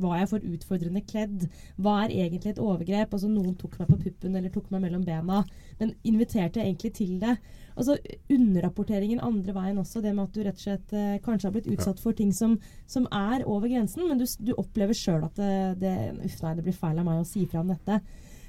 var 0.00 0.20
jeg 0.20 0.30
for 0.30 0.46
utfordrende 0.54 1.02
kledd? 1.08 1.46
Hva 1.80 1.98
er 2.04 2.14
egentlig 2.14 2.54
et 2.54 2.62
overgrep? 2.62 3.12
Altså 3.12 3.30
Noen 3.30 3.54
tok 3.58 3.78
meg 3.80 3.90
på 3.90 3.98
puppen 4.04 4.36
eller 4.38 4.52
tok 4.52 4.68
meg 4.74 4.84
mellom 4.86 5.04
bena, 5.06 5.42
men 5.80 5.94
inviterte 6.08 6.62
egentlig 6.62 6.92
til 6.98 7.16
det. 7.22 7.36
Altså 7.76 7.96
Underrapporteringen 8.32 9.22
andre 9.24 9.54
veien 9.56 9.80
også, 9.80 10.02
det 10.04 10.14
med 10.16 10.26
at 10.26 10.36
du 10.36 10.42
rett 10.44 10.60
og 10.60 10.64
slett 10.64 10.94
eh, 10.96 11.18
kanskje 11.24 11.48
har 11.48 11.56
blitt 11.56 11.70
utsatt 11.72 12.00
for 12.02 12.16
ting 12.16 12.32
som, 12.36 12.56
som 12.88 13.08
er 13.12 13.44
over 13.44 13.68
grensen, 13.68 14.06
men 14.08 14.20
du, 14.20 14.26
du 14.40 14.54
opplever 14.56 14.96
sjøl 14.96 15.26
at 15.28 15.36
det, 15.40 15.56
det, 15.82 15.96
Uff, 16.24 16.40
nei, 16.44 16.54
det 16.56 16.64
blir 16.66 16.76
feil 16.76 17.02
av 17.02 17.08
meg 17.08 17.20
å 17.20 17.28
si 17.28 17.44
fra 17.50 17.62
om 17.62 17.72
dette. 17.72 18.00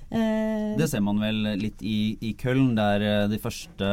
Eh, 0.09 0.77
det 0.79 0.87
ser 0.87 1.03
man 1.03 1.19
vel 1.19 1.43
litt 1.59 1.81
i, 1.83 2.15
i 2.23 2.31
Köln, 2.39 2.75
der 2.77 3.03
eh, 3.03 3.27
de 3.31 3.39
første, 3.43 3.89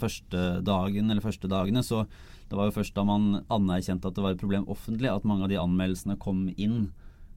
første, 0.00 0.48
dagen, 0.64 1.10
eller 1.10 1.24
første 1.24 1.50
dagene 1.50 1.84
så 1.84 2.06
det 2.48 2.56
var 2.56 2.70
jo 2.70 2.76
først 2.78 2.96
da 2.96 3.04
man 3.04 3.42
anerkjente 3.52 4.08
at 4.08 4.16
det 4.16 4.24
var 4.24 4.34
et 4.34 4.40
problem 4.40 4.64
offentlig, 4.72 5.10
at 5.12 5.26
mange 5.28 5.44
av 5.44 5.52
de 5.52 5.60
anmeldelsene 5.60 6.16
kom 6.20 6.46
inn 6.56 6.88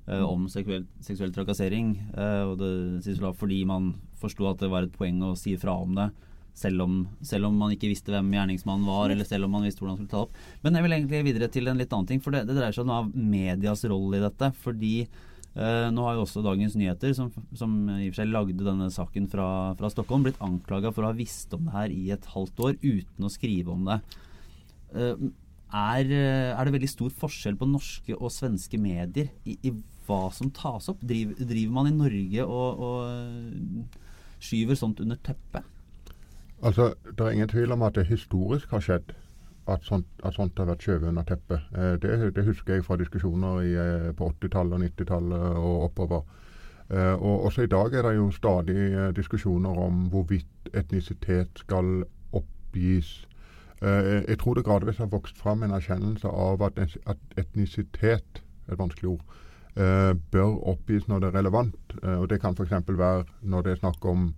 eh, 0.07 0.23
om 0.23 0.47
seksuell, 0.51 0.85
seksuell 1.03 1.33
trakassering. 1.35 1.97
Eh, 2.15 2.43
og 2.47 2.61
det 2.61 3.31
fordi 3.39 3.63
man 3.67 3.93
forsto 4.21 4.47
at 4.47 4.61
det 4.63 4.71
var 4.71 4.87
et 4.87 4.95
poeng 4.95 5.19
å 5.27 5.35
si 5.35 5.57
fra 5.59 5.75
om 5.83 5.97
det. 5.99 6.11
Selv 6.55 6.83
om, 6.83 6.95
selv 7.23 7.47
om, 7.47 7.55
man 7.59 7.71
ikke 7.75 7.89
visste 7.91 8.11
hvem 8.11 8.31
gjerningsmannen 8.35 8.87
var, 8.87 9.11
eller 9.11 9.27
selv 9.27 9.47
om 9.47 9.53
man 9.55 9.63
visste 9.67 9.83
hvordan 9.83 9.97
man 9.97 9.99
skulle 9.99 10.15
ta 10.15 10.23
opp. 10.27 10.39
Men 10.63 10.75
jeg 10.75 10.85
vil 10.85 10.95
egentlig 10.95 11.21
videre 11.27 11.51
til 11.51 11.67
en 11.71 11.79
litt 11.79 11.93
annen 11.95 12.07
ting, 12.07 12.23
for 12.23 12.35
det, 12.35 12.45
det 12.47 12.55
dreier 12.55 12.75
seg 12.75 12.87
om 12.87 13.11
medias 13.11 13.83
rolle 13.91 14.19
i 14.19 14.23
dette. 14.23 14.51
Fordi 14.63 14.95
uh, 15.57 15.87
nå 15.93 16.07
har 16.07 16.17
jo 16.17 16.25
også 16.25 16.43
Dagens 16.45 16.77
Nyheter, 16.79 17.13
som, 17.17 17.31
som, 17.57 17.77
i 17.97 18.09
og 18.09 18.15
for 18.15 18.21
seg 18.21 18.31
lagde 18.31 18.65
denne 18.65 18.89
saken 18.93 19.29
fra, 19.31 19.47
fra 19.79 19.91
Stockholm, 19.93 20.25
blitt 20.27 20.41
anklaga 20.43 20.93
for 20.95 21.05
å 21.05 21.11
ha 21.11 21.17
visst 21.17 21.53
om 21.57 21.67
det 21.67 21.75
her 21.75 21.95
i 21.95 22.09
et 22.15 22.27
halvt 22.33 22.65
år 22.67 22.77
uten 22.81 23.27
å 23.27 23.33
skrive 23.33 23.73
om 23.73 23.87
det. 23.89 24.01
Eh, 24.91 25.29
er, 25.71 26.05
eh, 26.11 26.51
er, 26.51 26.65
det 26.67 26.73
veldig 26.75 26.91
stor 26.91 27.11
forskjell 27.15 27.55
på 27.59 27.69
norske 27.69 28.15
og 28.17 28.31
svenske 28.33 28.79
medier 28.81 29.29
i, 29.47 29.55
i 29.63 29.71
hva 30.07 30.25
som 30.35 30.51
tas 30.51 30.89
opp? 30.91 30.99
Driver, 31.07 31.37
driver 31.39 31.75
man 31.77 31.87
i 31.87 31.95
Norge 31.95 32.47
og, 32.47 32.81
og, 32.87 33.99
skyver 34.41 34.75
sånt 34.75 34.99
under 35.03 35.19
teppet? 35.23 35.63
Altså, 36.61 36.91
Det 37.05 37.23
er 37.23 37.37
ingen 37.37 37.49
tvil 37.49 37.71
om 37.71 37.85
at 37.87 37.95
det 37.95 38.09
historisk 38.09 38.73
har 38.75 38.83
skjedd 38.83 39.13
at 39.73 39.87
sånt, 39.87 40.07
at 40.23 40.37
sånt 40.37 40.59
har 40.59 40.69
vært 40.69 40.85
skjøvet 40.85 41.09
under 41.09 41.25
teppet. 41.27 41.71
Eh, 41.75 41.95
det, 42.03 42.13
det, 42.35 42.45
husker 42.45 42.77
jeg 42.77 42.85
fra 42.85 42.99
diskusjoner 42.99 43.63
i, 43.65 43.73
på 44.17 44.29
80-tallet 44.35 44.77
og 44.77 44.85
90-tallet 44.85 45.57
og 45.63 45.87
oppover. 45.89 46.23
Eh, 46.91 47.13
og 47.15 47.47
Også 47.49 47.65
i 47.65 47.71
dag 47.71 47.93
er 47.93 48.07
det 48.07 48.15
jo 48.19 48.29
stadig 48.35 48.79
diskusjoner 49.17 49.83
om 49.87 50.07
hvorvidt 50.13 50.73
etnisitet 50.73 51.65
skal 51.65 52.01
oppgis 52.31 53.21
Eh, 53.81 54.23
jeg 54.29 54.37
tror 54.39 54.53
det 54.53 54.65
gradvis 54.65 54.97
har 54.97 55.09
vokst 55.09 55.37
fram 55.41 55.63
en 55.63 55.73
erkjennelse 55.73 56.29
av 56.29 56.61
at, 56.67 56.77
etnisitet 57.37 58.41
et 58.69 58.77
vanskelig 58.77 59.15
ord, 59.15 59.23
eh, 59.75 60.13
bør 60.31 60.59
oppgis 60.73 61.07
når 61.09 61.19
det 61.19 61.29
er 61.29 61.37
relevant. 61.39 61.95
Eh, 62.03 62.19
og 62.21 62.29
Det 62.29 62.41
kan 62.41 62.53
f.eks. 62.53 62.71
være 62.87 63.25
når 63.41 63.61
det 63.61 63.71
er 63.71 63.81
snakk 63.81 64.05
om 64.05 64.35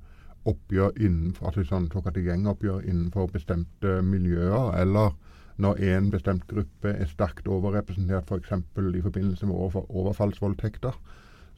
oppgjør 0.49 0.97
innenfor, 0.99 1.49
altså 1.49 1.63
sånn 1.67 1.89
såkalte 1.93 2.23
gjengoppgjør 2.23 2.83
innenfor 2.83 3.29
bestemte 3.31 4.01
miljøer, 4.03 4.73
eller 4.81 5.13
når 5.61 5.81
en 5.93 6.09
bestemt 6.11 6.47
gruppe 6.49 6.91
er 6.91 7.09
sterkt 7.09 7.47
overrepresentert 7.47 8.29
f.eks. 8.29 8.55
For 8.73 8.95
i 8.97 9.03
forbindelse 9.03 9.47
med 9.47 9.77
overfallsvoldtekter. 9.83 10.97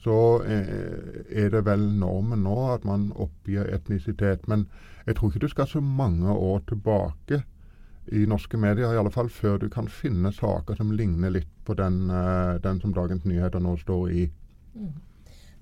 Så 0.04 0.18
er 0.46 1.50
det 1.50 1.64
vel 1.66 1.86
normen 1.98 2.44
nå 2.44 2.56
at 2.74 2.84
man 2.86 3.08
oppgir 3.16 3.72
etnisitet. 3.74 4.48
Men 4.52 4.68
jeg 5.08 5.16
tror 5.16 5.32
ikke 5.32 5.46
du 5.46 5.54
skal 5.54 5.70
så 5.72 5.82
mange 5.82 6.30
år 6.30 6.62
tilbake 6.68 7.42
i 8.14 8.26
norske 8.30 8.58
medier, 8.58 8.92
i 8.94 9.00
alle 9.00 9.12
fall 9.12 9.32
før 9.34 9.58
du 9.58 9.70
kan 9.70 9.88
finne 9.90 10.30
saker 10.34 10.78
som 10.78 10.92
ligner 10.94 11.32
litt 11.34 11.50
på 11.66 11.74
den, 11.74 12.10
uh, 12.12 12.62
den 12.62 12.82
som 12.82 12.94
Dagens 12.94 13.26
Nyheter 13.26 13.64
nå 13.64 13.74
står 13.82 14.12
i. 14.14 14.26
Mm. 14.76 14.92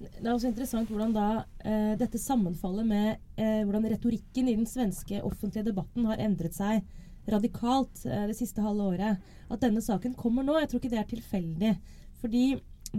Det 0.03 0.25
er 0.25 0.33
også 0.33 0.49
interessant 0.51 0.89
hvordan 0.91 1.13
da 1.15 1.27
eh, 1.63 1.93
dette 1.99 2.19
sammenfaller 2.21 2.85
med 2.87 3.07
eh, 3.39 3.63
hvordan 3.63 3.87
retorikken 3.93 4.49
i 4.49 4.57
den 4.57 4.67
svenske 4.69 5.21
offentlige 5.23 5.69
debatten 5.69 6.07
har 6.09 6.21
endret 6.23 6.55
seg 6.57 6.83
radikalt 7.31 8.01
det 8.03 8.35
siste 8.35 8.59
halve 8.59 8.89
året. 8.91 9.19
At 9.47 9.61
denne 9.63 9.79
saken 9.79 10.15
kommer 10.19 10.43
nå, 10.43 10.57
jeg 10.59 10.67
tror 10.69 10.81
ikke 10.81 10.91
det 10.91 10.99
er 10.99 11.07
tilfeldig. 11.07 11.69
Fordi 12.19 12.41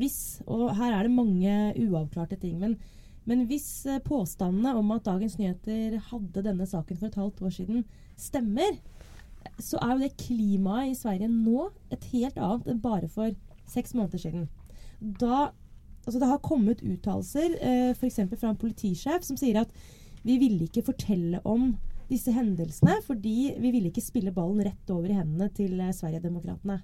hvis, 0.00 0.16
og 0.48 0.70
her 0.78 0.94
er 0.96 1.04
det 1.04 1.12
mange 1.12 1.56
uavklarte 1.82 2.38
ting, 2.40 2.56
men, 2.62 2.78
men 3.28 3.44
hvis 3.50 3.84
påstandene 4.06 4.72
om 4.78 4.94
at 4.96 5.04
Dagens 5.04 5.36
Nyheter 5.36 5.98
hadde 6.08 6.46
denne 6.46 6.64
saken 6.68 6.96
for 6.96 7.10
et 7.10 7.18
halvt 7.20 7.44
år 7.44 7.52
siden, 7.58 7.84
stemmer, 8.16 8.80
så 9.58 9.78
er 9.82 9.92
jo 9.92 10.02
det 10.02 10.16
klimaet 10.20 10.92
i 10.92 10.98
Sverige 10.98 11.28
nå 11.30 11.68
et 11.94 12.08
helt 12.12 12.38
annet 12.40 12.70
enn 12.72 12.82
bare 12.82 13.10
for 13.12 13.34
seks 13.70 13.94
måneder 13.96 14.22
siden. 14.24 14.48
Da, 15.20 15.50
altså 16.04 16.20
det 16.20 16.30
har 16.30 16.44
kommet 16.44 16.84
uttalelser 16.84 17.56
eh, 17.60 17.90
f.eks. 17.96 18.20
fra 18.36 18.52
en 18.52 18.60
politisjef 18.60 19.24
som 19.26 19.38
sier 19.40 19.62
at 19.62 19.72
vi 20.24 20.38
ville 20.40 20.66
ikke 20.68 20.84
fortelle 20.86 21.40
om 21.48 21.74
disse 22.10 22.32
hendelsene 22.34 22.98
fordi 23.06 23.54
vi 23.60 23.70
ville 23.72 23.90
ikke 23.90 24.04
spille 24.04 24.34
ballen 24.34 24.64
rett 24.66 24.92
over 24.92 25.10
i 25.10 25.16
hendene 25.18 25.48
til 25.56 25.78
eh, 25.80 25.94
Sverigedemokraterna. 25.96 26.80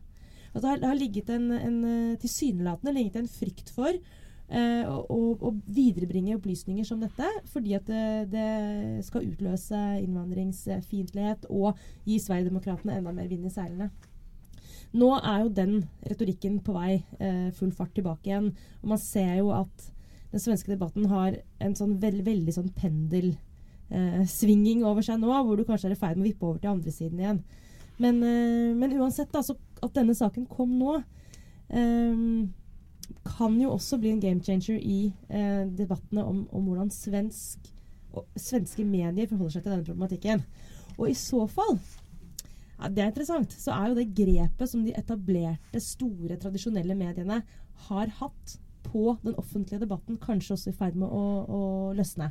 Altså 0.51 0.75
det, 0.81 0.89
har, 0.89 0.99
ligget 0.99 1.31
en, 1.31 1.53
en 1.55 1.79
eh, 1.87 2.19
tilsynelatende 2.21 2.97
ligget 2.97 3.21
en 3.21 3.31
frykt 3.31 3.71
for 3.75 3.93
eh, 3.93 4.89
å, 4.89 5.53
viderebringe 5.71 6.37
opplysninger 6.39 6.87
som 6.89 7.03
dette, 7.03 7.29
fordi 7.53 7.77
at 7.79 7.87
det, 7.87 8.33
det 8.33 9.05
skal 9.07 9.29
utløse 9.29 9.83
innvandringsfiendtlighet 10.01 11.47
og 11.53 11.79
gi 12.09 12.19
Sverigedemokraterna 12.19 12.99
enda 12.99 13.15
mer 13.15 13.31
vind 13.31 13.47
i 13.47 13.55
seilene. 13.55 13.93
Nå 14.93 15.19
er 15.21 15.45
jo 15.45 15.49
den 15.55 15.85
retorikken 16.09 16.59
på 16.67 16.75
vei 16.75 17.05
eh, 17.23 17.51
full 17.55 17.71
fart 17.75 17.95
tilbake 17.95 18.31
igjen. 18.31 18.51
Og 18.83 18.89
man 18.95 19.03
ser 19.03 19.37
jo 19.39 19.53
at 19.55 19.91
den 20.31 20.43
svenske 20.43 20.73
debatten 20.73 21.07
har 21.11 21.37
en 21.63 21.75
sånn 21.79 21.97
veld, 22.03 22.25
veldig 22.27 22.53
sånn 22.55 22.73
pendelsvinging 22.75 24.83
eh, 24.83 24.91
over 24.91 25.03
seg 25.07 25.21
nå, 25.23 25.31
hvor 25.31 25.57
du 25.59 25.65
kanskje 25.67 25.91
er 25.91 25.97
i 25.97 26.01
ferd 26.01 26.19
med 26.19 26.27
å 26.27 26.31
vippe 26.31 26.47
over 26.47 26.59
til 26.63 26.75
andre 26.75 26.95
siden 26.95 27.23
igjen. 27.23 27.43
Men, 28.01 28.23
eh, 28.25 28.71
men 28.79 28.97
uansett, 28.99 29.31
da, 29.35 29.43
at 29.85 29.97
denne 29.97 30.17
saken 30.17 30.47
kom 30.51 30.73
nå 30.81 30.97
eh, 31.69 32.17
kan 33.27 33.59
jo 33.61 33.75
også 33.75 33.99
bli 34.01 34.15
en 34.15 34.23
game 34.23 34.43
changer 34.45 34.79
i 34.79 35.13
eh, 35.29 35.67
debattene 35.67 36.25
om, 36.25 36.45
om 36.55 36.71
hvordan 36.71 36.93
svensk, 36.95 37.71
og, 38.15 38.27
svenske 38.39 38.87
medier 38.87 39.29
forholder 39.31 39.57
seg 39.57 39.67
til 39.67 39.75
denne 39.75 39.87
problematikken. 39.87 40.45
Og 40.97 41.11
i 41.11 41.19
så 41.19 41.45
fall 41.51 41.77
det 42.89 43.03
er 43.03 43.11
interessant. 43.13 43.53
Så 43.53 43.75
er 43.75 43.91
jo 43.91 43.99
det 43.99 44.11
grepet 44.17 44.71
som 44.71 44.85
de 44.87 44.95
etablerte, 44.97 45.83
store, 45.85 46.39
tradisjonelle 46.41 46.97
mediene 46.97 47.43
har 47.89 48.13
hatt 48.21 48.57
på 48.87 49.17
den 49.23 49.37
offentlige 49.39 49.83
debatten, 49.83 50.19
kanskje 50.21 50.57
også 50.57 50.73
i 50.73 50.79
ferd 50.79 50.97
med 50.99 51.11
å, 51.13 51.25
å 51.45 51.61
løsne. 51.97 52.31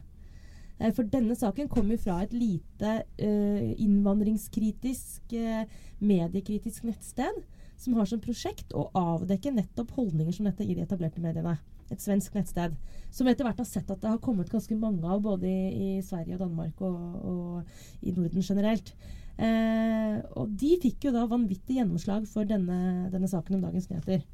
Eh, 0.79 0.91
for 0.95 1.07
denne 1.11 1.35
saken 1.37 1.69
kommer 1.71 1.99
fra 2.01 2.21
et 2.23 2.33
lite 2.35 2.95
uh, 3.03 3.69
innvandringskritisk, 3.83 5.35
uh, 5.35 5.63
mediekritisk 5.99 6.87
nettsted 6.87 7.43
som 7.79 7.95
har 7.95 8.07
som 8.09 8.21
prosjekt 8.23 8.73
å 8.75 8.89
avdekke 8.97 9.53
nettopp 9.55 9.93
holdninger 9.95 10.35
som 10.35 10.47
dette 10.49 10.65
i 10.65 10.75
de 10.75 10.83
etablerte 10.83 11.23
mediene. 11.23 11.57
Et 11.89 12.01
svensk 12.01 12.35
nettsted. 12.35 12.75
Som 13.09 13.29
etter 13.31 13.47
hvert 13.47 13.61
har 13.61 13.67
sett 13.67 13.89
at 13.89 14.01
det 14.03 14.11
har 14.11 14.19
kommet 14.21 14.51
ganske 14.51 14.75
mange 14.77 15.07
av 15.07 15.23
både 15.25 15.47
i, 15.47 15.71
i 15.97 16.03
Sverige 16.05 16.37
og 16.37 16.43
Danmark 16.43 16.83
og, 16.85 16.99
og, 17.31 17.79
i 18.03 18.13
Norden 18.13 18.45
generelt. 18.45 18.91
Eh, 19.39 20.19
og 20.35 20.51
de 20.59 20.73
fikk 20.83 21.07
jo 21.07 21.15
da 21.15 21.23
vanvittig 21.29 21.79
gjennomslag 21.79 22.27
for 22.27 22.47
denne, 22.47 23.07
denne 23.13 23.29
saken 23.31 23.57
om 23.57 23.65
Dagens 23.67 23.89
Nyheter. 23.91 24.25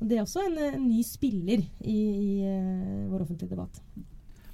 Og 0.00 0.08
det 0.10 0.18
er 0.18 0.24
også 0.24 0.44
en, 0.46 0.58
en 0.68 0.88
ny 0.88 1.02
spiller 1.06 1.62
i, 1.80 1.98
i 1.98 2.30
uh, 2.42 3.04
vår 3.12 3.24
offentlige 3.24 3.54
debatt. 3.54 3.78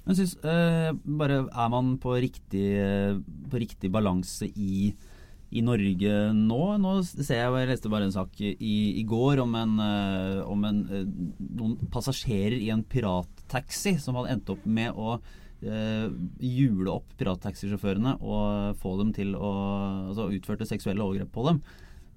Men 0.05 0.17
synes, 0.17 0.35
eh, 0.45 0.91
bare 1.05 1.43
Er 1.45 1.69
man 1.69 1.95
på 2.01 2.13
riktig, 2.21 2.65
uh, 2.77 3.17
på 3.49 3.61
riktig 3.61 3.91
balanse 3.93 4.49
i 4.55 4.93
i 5.51 5.61
Norge 5.65 6.11
nå. 6.35 6.59
Nå 6.79 6.93
ser 7.03 7.41
jeg, 7.41 7.51
jeg 7.59 7.69
leste 7.69 7.91
bare 7.91 8.07
en 8.07 8.15
sak 8.15 8.39
i, 8.39 8.75
i 9.01 9.03
går 9.07 9.41
om, 9.43 9.55
en, 9.59 9.73
uh, 9.83 10.39
om 10.47 10.63
en, 10.67 10.81
uh, 10.87 11.01
noen 11.59 11.75
passasjerer 11.91 12.55
i 12.61 12.71
en 12.73 12.85
pirattaxi 12.87 13.97
som 13.99 14.15
hadde 14.19 14.37
endt 14.37 14.51
opp 14.53 14.63
med 14.63 14.95
å 14.95 15.17
uh, 15.65 16.09
jule 16.39 16.97
opp 16.97 17.13
pirattaxisjåførene 17.19 18.17
og 18.19 18.81
få 18.81 18.97
dem 19.01 19.13
til 19.15 19.35
å 19.37 19.53
altså, 20.09 20.31
utførte 20.35 20.69
seksuelle 20.69 21.05
overgrep 21.05 21.31
på 21.33 21.47
dem. 21.49 21.63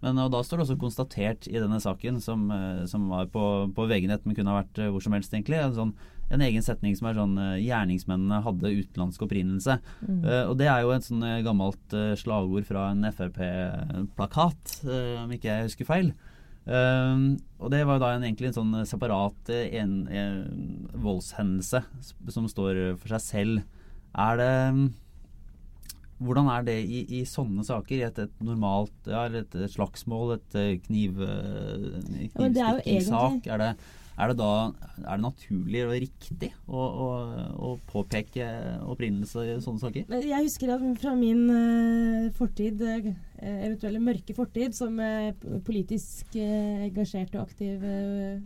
Men 0.04 0.18
Da 0.28 0.42
står 0.44 0.60
det 0.60 0.64
også 0.66 0.76
konstatert 0.76 1.46
i 1.48 1.56
denne 1.56 1.78
saken, 1.80 2.18
som, 2.20 2.50
som 2.90 3.06
var 3.08 3.30
på, 3.32 3.44
på 3.72 3.86
VG-nett, 3.88 4.26
men 4.26 4.36
kunne 4.36 4.52
ha 4.52 4.58
vært 4.58 4.82
hvor 4.92 5.00
som 5.00 5.14
helst, 5.16 5.32
egentlig, 5.32 5.56
en 5.56 5.78
sånn 5.78 5.94
en 6.32 6.44
egen 6.44 6.64
setning 6.64 6.94
som 6.96 7.08
er 7.08 7.18
sånn 7.18 7.34
uh, 7.38 7.60
Gjerningsmennene 7.60 8.42
hadde 8.44 8.72
utenlandsk 8.80 9.24
opprinnelse. 9.26 9.78
Mm. 10.04 10.20
Uh, 10.24 10.44
og 10.50 10.56
det 10.60 10.68
er 10.70 10.84
jo 10.84 10.92
et 10.94 11.08
sånn 11.08 11.24
uh, 11.24 11.40
gammelt 11.44 11.98
slagord 12.20 12.68
fra 12.68 12.88
en 12.92 13.08
Frp-plakat, 13.10 14.78
om 15.22 15.34
ikke 15.34 15.50
jeg 15.50 15.68
husker 15.68 15.88
feil. 15.88 16.14
Og 16.64 17.68
det 17.72 17.82
var 17.84 17.98
jo 17.98 18.02
da 18.02 18.10
en, 18.14 18.22
egentlig 18.24 18.48
en 18.48 18.56
sånn 18.56 18.76
separat 18.88 19.50
en, 19.52 19.96
en 20.08 20.36
voldshendelse 21.04 21.82
som 22.32 22.46
står 22.48 22.96
for 22.96 23.16
seg 23.16 23.24
selv. 23.24 23.64
Er 24.14 24.38
det 24.40 24.52
hvordan 26.22 26.48
er 26.52 26.64
det 26.66 26.76
i, 26.86 27.02
i 27.18 27.24
sånne 27.28 27.64
saker? 27.66 27.98
I 27.98 28.06
et, 28.06 28.22
et 28.26 28.44
normalt 28.44 29.10
ja, 29.10 29.26
et, 29.26 29.56
slagsmål, 29.74 30.36
et 30.38 30.56
kniv, 30.86 31.20
knivstikkingssak? 32.36 33.48
Ja, 33.48 33.56
er, 33.56 33.62
det, 33.62 33.70
er, 34.14 34.30
det 34.30 34.38
da 34.38 34.50
er 35.02 35.08
det 35.08 35.24
naturlig 35.24 35.82
og 35.84 35.94
riktig 36.06 36.52
å, 36.68 36.80
å, 36.80 37.08
å 37.58 37.74
påpeke 37.90 38.48
opprinnelse 38.94 39.46
i 39.48 39.58
sånne 39.64 39.82
saker? 39.82 40.14
Jeg 40.22 40.46
husker 40.46 40.76
at 40.76 40.86
fra 41.02 41.16
min 41.18 41.44
fortid, 42.38 42.84
eventuelle 43.44 44.02
mørke 44.02 44.36
fortid, 44.36 44.76
som 44.76 44.96
uh, 45.00 45.32
politisk 45.66 46.36
engasjert 46.38 47.34
og 47.36 47.44
aktiv 47.46 47.82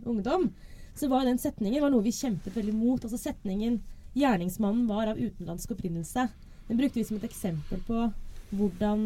ungdom, 0.09 0.49
så 0.97 1.07
var 1.11 1.27
den 1.27 1.39
setningen 1.39 1.83
var 1.83 1.93
noe 1.93 2.03
vi 2.03 2.15
kjempet 2.15 2.55
veldig 2.55 2.75
mot. 2.75 3.03
Altså 3.03 3.19
setningen 3.21 3.79
'gjerningsmannen 4.17 4.87
var 4.89 5.11
av 5.11 5.19
utenlandsk 5.21 5.75
opprinnelse'. 5.77 6.27
Den 6.67 6.79
brukte 6.79 6.99
vi 6.99 7.05
som 7.07 7.19
et 7.19 7.29
eksempel 7.29 7.79
på 7.87 8.09
hvordan 8.49 9.03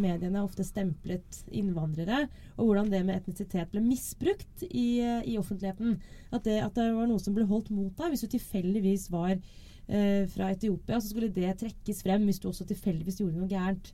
mediene 0.00 0.40
ofte 0.40 0.64
stemplet 0.64 1.42
innvandrere, 1.52 2.24
og 2.56 2.68
hvordan 2.68 2.90
det 2.92 3.02
med 3.04 3.18
etnisitet 3.20 3.70
ble 3.72 3.82
misbrukt 3.84 4.64
i, 4.70 5.02
i 5.28 5.36
offentligheten. 5.40 5.98
At 6.34 6.46
det, 6.46 6.60
at 6.64 6.74
det, 6.78 6.88
var 6.96 7.08
noe 7.10 7.22
som 7.22 7.36
ble 7.36 7.46
holdt 7.48 7.70
mot 7.74 7.92
deg 7.98 8.14
hvis 8.14 8.24
du 8.24 8.32
tilfeldigvis 8.32 9.08
var 9.12 9.34
eh, 9.36 10.24
fra 10.30 10.50
Etiopia. 10.54 11.00
Så 11.00 11.12
skulle 11.12 11.32
det 11.34 11.52
trekkes 11.60 12.02
frem 12.06 12.26
hvis 12.28 12.40
du 12.42 12.48
også 12.50 12.66
tilfeldigvis 12.68 13.20
gjorde 13.22 13.38
noe 13.38 13.50
gærent. 13.50 13.92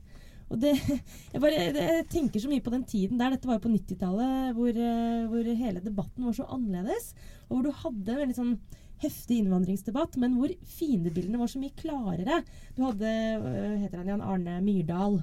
Og 0.51 0.59
det, 0.59 0.75
jeg, 1.33 1.39
bare, 1.39 1.65
jeg, 1.71 2.05
tenker 2.11 2.43
så 2.43 2.51
mye 2.51 2.63
på 2.63 2.73
den 2.73 2.85
tiden 2.87 3.21
der. 3.21 3.33
Dette 3.35 3.49
var 3.49 3.57
jo 3.57 3.65
på 3.65 3.73
90-tallet, 3.73 4.53
hvor, 4.57 4.83
hvor, 5.31 5.51
hele 5.63 5.83
debatten 5.83 6.27
var 6.27 6.37
så 6.37 6.47
annerledes. 6.51 7.13
Og 7.49 7.57
hvor 7.57 7.67
du 7.67 7.81
hadde 7.85 8.15
en 8.15 8.23
veldig 8.25 8.37
sånn 8.37 8.55
heftig 9.01 9.41
innvandringsdebatt, 9.41 10.17
men 10.21 10.37
hvor 10.37 10.51
fiendebildene 10.77 11.39
var 11.41 11.49
så 11.51 11.61
mye 11.61 11.77
klarere. 11.77 12.41
Du 12.77 12.83
hadde 12.85 13.11
øh, 13.11 13.77
heter 13.81 14.01
han 14.01 14.11
Jan 14.13 14.25
Arne 14.25 14.59
Myrdal. 14.65 15.21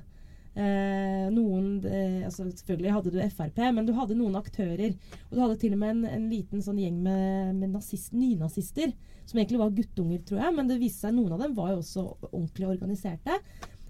Eh, 0.59 1.29
noen 1.31 1.85
eh, 1.87 2.25
altså 2.27 2.49
Selvfølgelig 2.49 2.95
hadde 2.97 3.13
du 3.15 3.19
Frp, 3.31 3.61
men 3.77 3.87
du 3.87 3.93
hadde 3.95 4.17
noen 4.19 4.39
aktører. 4.41 4.97
Og 5.29 5.37
du 5.37 5.43
hadde 5.45 5.59
til 5.63 5.77
og 5.77 5.83
med 5.85 5.95
en, 5.95 6.05
en 6.11 6.27
liten 6.33 6.65
sånn 6.65 6.81
gjeng 6.83 6.99
med, 7.05 7.55
med 7.61 7.77
nazist, 7.77 8.11
nynazister, 8.17 8.95
som 9.29 9.39
egentlig 9.39 9.63
var 9.63 9.75
guttunger, 9.77 10.25
tror 10.27 10.43
jeg. 10.43 10.57
Men 10.59 10.71
det 10.71 10.81
viste 10.83 11.07
seg 11.07 11.15
noen 11.15 11.37
av 11.37 11.45
dem 11.45 11.55
var 11.59 11.75
jo 11.75 11.83
også 11.85 12.07
ordentlig 12.33 12.73
organiserte. 12.73 13.39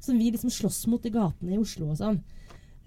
Som 0.01 0.19
vi 0.19 0.31
liksom 0.31 0.51
slåss 0.51 0.87
mot 0.91 1.07
i 1.07 1.13
gatene 1.15 1.57
i 1.57 1.61
Oslo 1.61 1.91
og 1.93 1.99
sånn. 2.01 2.21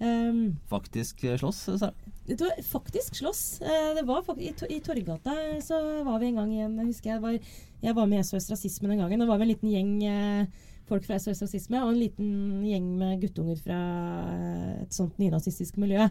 Um, 0.02 0.56
faktisk 0.66 1.20
slåss? 1.38 1.60
sa 1.78 1.92
du? 2.26 2.46
faktisk 2.66 3.16
slåss. 3.16 3.62
Eh, 3.62 3.94
det 3.96 4.04
var 4.08 4.24
faktisk, 4.24 4.64
I, 4.64 4.76
i 4.76 4.80
Torgata 4.82 5.36
så 5.62 6.04
var 6.04 6.20
vi 6.20 6.32
en 6.32 6.40
gang 6.40 6.54
igjen 6.54 6.80
husker 6.88 7.14
jeg, 7.14 7.22
var, 7.22 7.38
jeg 7.82 7.96
var 7.98 8.10
med 8.10 8.26
SOS 8.26 8.50
Rasisme 8.50 8.90
den 8.90 9.02
gangen. 9.04 9.20
Det 9.20 9.30
var 9.30 9.38
vi 9.38 9.46
en 9.46 9.52
liten 9.52 9.72
gjeng 9.72 9.92
eh, 10.10 10.68
folk 10.90 11.06
fra 11.06 11.20
SOS 11.20 11.44
Rasisme 11.46 11.82
og 11.84 11.94
en 11.94 12.02
liten 12.02 12.30
gjeng 12.66 12.88
med 13.00 13.22
guttunger 13.22 13.62
fra 13.62 13.80
eh, 14.34 14.84
et 14.84 14.96
sånt 14.96 15.20
nynazistisk 15.22 15.78
miljø 15.82 16.08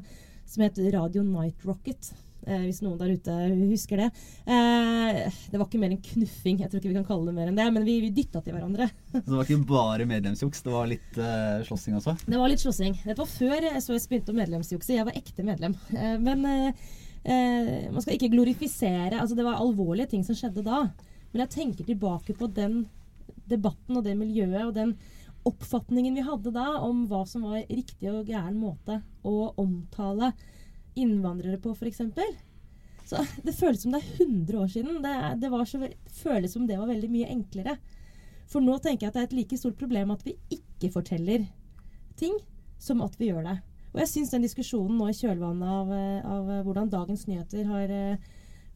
som 0.51 0.65
het 0.67 0.79
Radio 0.95 1.23
Night 1.27 1.65
Rocket. 1.67 2.13
Eh, 2.47 2.63
hvis 2.65 2.81
noen 2.81 2.97
der 3.01 3.13
ute 3.13 3.35
husker 3.69 4.01
det. 4.01 4.07
Eh, 4.49 5.19
det 5.53 5.59
var 5.61 5.67
ikke 5.67 5.81
mer 5.83 5.93
enn 5.93 6.01
knuffing. 6.05 6.63
Jeg 6.63 6.71
tror 6.71 6.81
ikke 6.81 6.93
vi 6.93 6.97
kan 6.97 7.09
kalle 7.09 7.29
det 7.29 7.37
mer 7.37 7.51
enn 7.51 7.59
det. 7.59 7.67
Men 7.75 7.85
vi, 7.87 7.99
vi 8.07 8.13
dytta 8.17 8.41
til 8.45 8.57
hverandre. 8.57 8.89
Så 9.13 9.27
det 9.27 9.37
var 9.37 9.45
ikke 9.45 9.69
bare 9.69 10.09
medlemsjuks, 10.09 10.65
det 10.65 10.75
var 10.75 10.89
litt 10.91 11.21
eh, 11.21 11.61
slåssing 11.69 11.99
også? 12.01 12.17
Det 12.25 12.41
var 12.41 12.53
litt 12.53 12.65
slåssing. 12.65 12.97
Dette 13.05 13.21
var 13.21 13.31
før 13.31 13.69
SOS 13.77 14.09
begynte 14.11 14.35
å 14.35 14.41
medlemsjukse. 14.41 14.97
Jeg 14.97 15.09
var 15.09 15.21
ekte 15.21 15.47
medlem. 15.47 15.77
Men 16.25 16.49
eh, 16.49 16.89
eh, 17.25 17.89
man 17.93 18.01
skal 18.01 18.17
ikke 18.17 18.33
glorifisere 18.33 19.21
altså 19.21 19.37
Det 19.37 19.47
var 19.47 19.61
alvorlige 19.61 20.15
ting 20.15 20.25
som 20.27 20.39
skjedde 20.39 20.65
da. 20.67 20.87
Men 21.31 21.45
jeg 21.45 21.55
tenker 21.59 21.87
tilbake 21.87 22.35
på 22.39 22.49
den 22.51 22.85
debatten 23.51 23.99
og 23.99 24.07
det 24.07 24.17
miljøet 24.19 24.63
og 24.65 24.77
den 24.77 24.95
oppfatningen 25.49 26.17
vi 26.19 26.25
hadde 26.25 26.53
da 26.53 26.67
om 26.85 27.07
hva 27.09 27.23
som 27.29 27.47
var 27.49 27.63
riktig 27.65 28.11
og 28.13 28.29
gæren 28.29 28.59
måte 28.61 29.01
å 29.27 29.53
omtale 29.61 30.35
innvandrere 30.99 31.61
på, 31.63 31.75
f.eks. 31.75 32.03
Så 33.11 33.23
Det 33.43 33.55
føles 33.57 33.83
som 33.83 33.95
det 33.95 34.03
er 34.03 34.25
100 34.25 34.59
år 34.59 34.69
siden. 34.71 35.01
Det, 35.03 35.15
det 35.43 35.51
så, 35.67 35.79
det, 35.83 35.95
føles 36.21 36.53
som 36.53 36.67
det 36.67 36.79
var 36.79 36.91
veldig 36.91 37.11
mye 37.11 37.31
enklere. 37.33 37.77
For 38.51 38.63
nå 38.63 38.77
tenker 38.83 39.07
jeg 39.07 39.13
at 39.13 39.17
det 39.19 39.23
er 39.23 39.31
et 39.31 39.39
like 39.41 39.59
stort 39.59 39.79
problem 39.79 40.13
at 40.15 40.23
vi 40.27 40.37
ikke 40.51 40.93
forteller 40.95 41.47
ting, 42.19 42.35
som 42.79 43.03
at 43.05 43.15
vi 43.19 43.31
gjør 43.31 43.47
det. 43.47 43.57
Og 43.91 44.03
jeg 44.03 44.11
syns 44.11 44.31
den 44.35 44.47
diskusjonen 44.47 44.99
nå 44.99 45.09
i 45.11 45.17
kjølvannet 45.19 45.71
av, 45.75 45.91
av, 46.35 46.51
hvordan 46.67 46.91
dagens 46.93 47.27
nyheter 47.27 47.67
har 47.67 47.91
eh, 47.95 48.31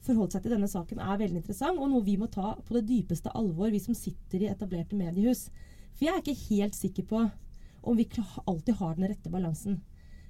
forholdt 0.04 0.34
seg 0.34 0.44
til 0.44 0.56
denne 0.56 0.70
saken, 0.70 1.00
er 1.00 1.20
veldig 1.20 1.40
interessant, 1.40 1.78
og 1.78 1.90
noe 1.90 2.06
vi 2.06 2.16
må 2.18 2.26
ta 2.30 2.56
på 2.58 2.76
det 2.76 2.84
dypeste 2.88 3.30
alvor, 3.38 3.70
vi 3.70 3.82
som 3.82 3.96
sitter 3.98 4.42
i 4.42 4.50
etablerte 4.50 4.98
mediehus. 4.98 5.46
For 5.94 6.08
jeg 6.08 6.14
er 6.14 6.22
ikke 6.22 6.48
helt 6.50 6.78
sikker 6.78 7.06
på 7.10 7.22
om 7.84 7.98
vi 7.98 8.08
alltid 8.46 8.80
har 8.80 8.96
den 8.98 9.08
rette 9.12 9.30
balansen. 9.30 9.78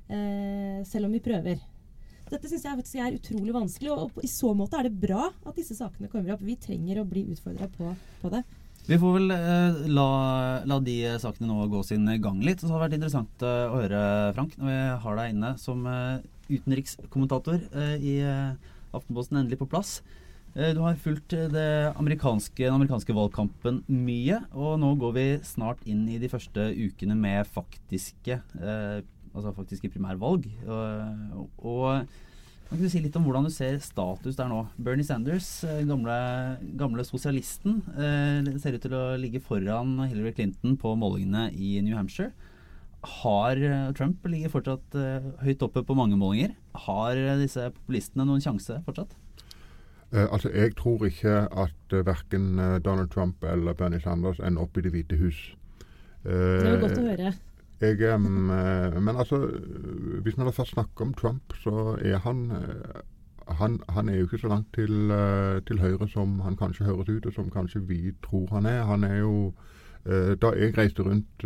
Eh, 0.09 0.85
selv 0.85 1.09
om 1.09 1.17
vi 1.17 1.23
prøver. 1.25 1.63
Dette 2.33 2.49
syns 2.49 2.65
jeg 2.65 2.79
faktisk 2.81 3.01
er 3.05 3.17
utrolig 3.19 3.55
vanskelig, 3.55 3.93
og 3.93 4.21
i 4.25 4.31
så 4.31 4.53
måte 4.57 4.79
er 4.81 4.89
det 4.89 4.99
bra 5.01 5.29
at 5.31 5.57
disse 5.59 5.77
sakene 5.77 6.11
kommer 6.13 6.35
opp. 6.35 6.45
Vi 6.45 6.57
trenger 6.61 7.03
å 7.03 7.09
bli 7.09 7.27
utfordra 7.35 7.69
på, 7.75 7.91
på, 8.23 8.33
det. 8.33 8.43
Vi 8.85 8.99
får 9.01 9.17
vel 9.19 9.33
eh, 9.33 9.83
la, 9.93 10.09
la, 10.69 10.79
de 10.85 10.97
sakene 11.21 11.49
nå 11.49 11.69
gå 11.73 11.83
sin 11.87 12.09
gang 12.25 12.41
litt. 12.45 12.61
Så 12.61 12.69
det 12.69 12.77
har 12.77 12.85
vært 12.87 12.97
interessant 12.99 13.45
eh, 13.45 13.65
å 13.69 13.81
høre, 13.81 14.01
Frank, 14.37 14.57
når 14.61 14.71
vi 14.73 14.79
har 15.05 15.21
deg 15.21 15.35
inne 15.37 15.53
som 15.61 15.85
eh, 15.89 16.25
utenrikskommentator 16.49 17.61
eh, 17.73 17.97
i 18.01 18.19
eh, 18.25 18.53
Aftenposten 18.95 19.41
endelig 19.41 19.59
på 19.59 19.69
plass. 19.71 19.99
Eh, 20.55 20.71
du 20.77 20.83
har 20.85 20.99
fulgt 21.01 21.35
amerikanske, 21.35 22.63
den 22.63 22.77
amerikanske 22.77 23.17
valgkampen 23.17 23.83
mye, 23.91 24.41
og 24.55 24.79
nå 24.83 24.93
går 25.01 25.17
vi 25.17 25.27
snart 25.47 25.83
inn 25.89 26.07
i 26.09 26.21
de 26.23 26.31
første 26.31 26.69
ukene 26.73 27.17
med 27.19 27.49
faktiske 27.51 28.41
altså 29.35 29.53
faktisk 29.57 29.85
i 29.85 29.93
primærvalg. 29.93 30.47
Og, 30.65 31.51
og 31.59 32.07
kan 32.71 32.81
du 32.81 32.89
si 32.89 33.03
litt 33.05 33.17
om 33.19 33.27
hvordan 33.27 33.45
du 33.47 33.53
ser 33.53 33.77
status 33.83 34.39
der 34.39 34.49
nå? 34.51 34.63
Bernie 34.81 35.05
Sanders, 35.07 35.49
den 35.67 35.91
gamle, 35.91 36.17
gamle 36.81 37.05
sosialisten, 37.07 37.83
eh, 37.95 38.55
ser 38.63 38.79
ut 38.79 38.87
til 38.87 38.97
å 38.97 39.05
ligge 39.21 39.43
foran 39.45 39.99
Hillary 40.07 40.33
Clinton 40.39 40.79
på 40.81 40.97
målingene 40.99 41.51
i 41.53 41.77
New 41.85 41.99
Hampshire. 41.99 42.33
Har 43.05 43.61
eh, 43.61 43.93
Trump 43.93 44.25
ligger 44.27 44.53
fortsatt 44.53 44.97
eh, 44.97 45.27
høyt 45.45 45.63
oppe 45.67 45.85
på 45.85 45.97
mange 45.97 46.17
målinger? 46.21 46.55
Har 46.87 47.19
disse 47.41 47.69
populistene 47.75 48.27
noen 48.29 48.43
sjanse 48.45 48.81
fortsatt? 48.87 49.13
Eh, 50.15 50.25
altså, 50.25 50.51
Jeg 50.55 50.75
tror 50.79 51.05
ikke 51.09 51.45
at 51.51 51.97
uh, 51.97 52.05
verken 52.07 52.57
Donald 52.85 53.11
Trump 53.13 53.45
eller 53.45 53.77
Bernie 53.77 54.01
Sanders 54.01 54.41
ender 54.41 54.65
opp 54.65 54.79
i 54.79 54.85
Det 54.87 54.95
hvite 54.95 55.21
hus. 55.21 55.43
det 56.25 56.65
var 56.65 56.81
godt 56.81 57.03
å 57.03 57.09
høre. 57.11 57.35
Jeg, 57.85 58.15
um, 58.15 58.23
men 59.03 59.17
altså, 59.17 59.39
hvis 60.23 60.37
man 60.37 60.53
først 60.53 60.71
snakker 60.71 61.05
om 61.05 61.15
Trump, 61.15 61.55
så 61.63 61.99
er 62.01 62.19
han 62.19 62.51
eh, 62.51 63.01
han, 63.49 63.81
han, 63.89 64.09
er 64.09 64.17
jo 64.17 64.23
ikke 64.23 64.39
så 64.39 64.49
langt 64.49 64.73
til, 64.75 65.11
uh, 65.11 65.61
til, 65.67 65.81
høyre 65.81 66.09
som 66.09 66.41
han 66.41 66.57
kanskje 66.57 66.85
høres 66.85 67.09
ut, 67.09 67.27
og 67.27 67.33
som 67.33 67.51
kanskje 67.51 67.83
vi 67.89 68.13
tror 68.25 68.47
han 68.55 68.67
er. 68.67 68.83
Han 68.85 69.05
er 69.05 69.19
jo 69.19 69.55
Da 70.41 70.51
jeg 70.53 70.77
reiste 70.79 71.03
rundt 71.03 71.45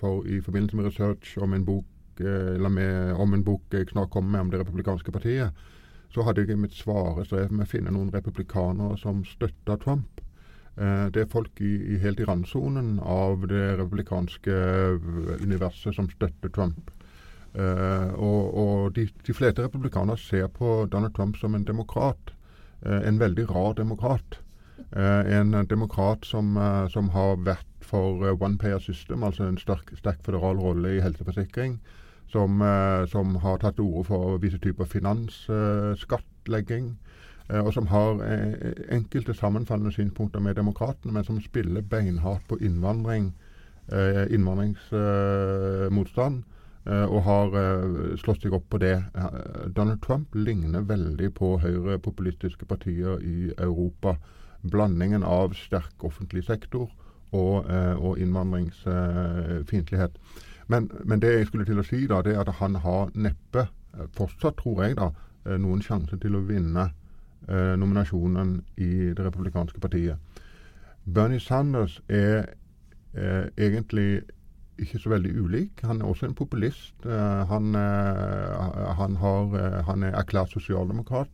for, 0.00 0.24
i 0.26 0.40
forbindelse 0.40 0.76
med 0.76 0.86
research 0.86 1.38
om 1.38 1.52
en 1.54 1.64
bok 1.64 1.84
med, 2.70 3.12
om 3.12 3.34
en 3.34 3.44
bok 3.44 3.62
jeg 3.72 3.86
snart 3.88 4.10
kommer 4.10 4.30
med 4.30 4.40
om 4.40 4.50
Det 4.50 4.60
republikanske 4.60 5.12
partiet, 5.12 5.50
så 6.10 6.22
hadde 6.22 6.44
jeg 6.48 6.58
mitt 6.58 6.74
svare 6.74 7.24
strev 7.24 7.52
med 7.52 7.66
å 7.66 7.70
finne 7.70 7.90
noen 7.90 8.12
republikanere 8.14 8.98
som 8.98 9.24
støtta 9.24 9.76
Trump. 9.76 10.13
Eh, 10.76 11.06
det 11.14 11.22
er 11.22 11.30
folk 11.30 11.60
i, 11.62 11.94
i 11.94 11.98
helt 12.02 12.20
i 12.20 12.26
randsonen 12.26 12.98
av 12.98 13.46
det 13.50 13.78
republikanske 13.78 14.54
universet 15.44 15.94
som 15.94 16.08
støtter 16.10 16.50
Trump. 16.54 16.90
Uh, 17.54 18.10
og, 18.18 18.54
og 18.58 18.96
de, 18.96 19.04
de, 19.26 19.30
fleste 19.30 19.62
republikanere 19.62 20.18
ser 20.18 20.48
på 20.50 20.88
Donald 20.90 21.14
Trump 21.14 21.36
som 21.38 21.54
en 21.54 21.64
demokrat. 21.64 22.32
En 22.82 23.20
veldig 23.20 23.48
rar 23.48 23.72
demokrat. 23.78 24.40
En 24.92 25.54
demokrat 25.70 26.26
som, 26.26 26.58
som, 26.92 27.08
har 27.14 27.36
vært 27.46 27.66
for 27.80 28.26
one 28.42 28.58
payer 28.58 28.78
system, 28.78 29.22
altså 29.24 29.44
en 29.46 29.56
sterk, 29.56 29.96
sterk 29.96 30.20
federal 30.26 30.58
rolle 30.60 30.96
i 30.96 31.00
helseforsikring. 31.00 31.78
Som, 32.28 32.60
som 33.08 33.36
har 33.40 33.58
tatt 33.62 33.76
til 33.78 33.84
orde 33.86 34.04
for 34.10 34.36
visse 34.42 34.58
typer 34.60 34.84
finansskattlegging. 34.84 36.98
Eh, 37.48 37.60
og 37.60 37.74
som 37.74 37.86
har 37.86 38.22
eh, 38.24 38.52
enkelte 38.96 39.34
sammenfallende 39.34 39.92
synspunkter 39.92 40.40
med 40.40 40.54
demokratene, 40.54 41.12
men 41.12 41.24
som 41.24 41.40
spiller 41.40 41.82
beinhardt 41.82 42.48
på 42.48 42.58
innvandring, 42.60 43.34
eh, 43.92 44.34
innvandringsmotstand. 44.34 46.42
og 46.84 47.22
har 47.22 47.48
slått 48.20 48.42
seg 48.42 48.52
opp 48.52 48.68
på 48.68 48.78
det. 48.78 49.04
Donald 49.76 50.02
Trump 50.02 50.34
ligner 50.34 50.80
veldig 50.84 51.34
på 51.34 51.58
høyrepopulistiske 51.58 52.66
partier 52.68 53.18
i 53.24 53.52
Europa. 53.58 54.16
Blandingen 54.62 55.24
av 55.24 55.54
sterk 55.56 56.04
offentlig 56.04 56.44
sektor 56.44 56.90
og, 57.32 57.64
og 57.96 58.18
innvandringsfiendtlighet. 58.18 60.10
Men, 60.66 60.90
men, 61.04 61.20
det 61.20 61.32
jeg 61.32 61.46
skulle 61.46 61.64
til 61.64 61.78
å 61.80 61.84
si, 61.88 62.06
da, 62.06 62.20
det 62.20 62.34
er 62.34 62.40
at 62.40 62.54
han 62.60 62.74
har 62.74 63.10
neppe, 63.14 63.66
fortsatt 64.12 64.56
tror 64.60 64.84
jeg, 64.84 64.96
da, 65.00 65.08
noen 65.56 65.82
sjanse 65.82 66.16
til 66.20 66.36
å 66.36 66.44
vinne 66.44 66.90
eh, 67.48 67.74
nominasjonen 67.78 68.62
i 68.76 69.12
Det 69.14 69.24
republikanske 69.24 69.80
partiet. 69.80 70.16
Bernie 71.04 71.40
Sanders 71.40 72.00
er 72.08 72.46
eh, 73.14 73.46
egentlig 73.58 74.22
ikke 74.78 74.98
så 74.98 75.08
veldig 75.08 75.42
ulik. 75.42 75.80
Han 75.84 76.00
er 76.00 76.04
også 76.06 76.26
en 76.26 76.34
populist. 76.34 76.94
Eh, 77.06 77.46
han, 77.46 77.74
uh, 77.74 78.94
han, 78.98 79.16
har, 79.16 79.42
uh, 79.54 79.84
han, 79.86 80.02
er 80.02 80.16
erklært 80.18 80.50
sosialdemokrat. 80.50 81.28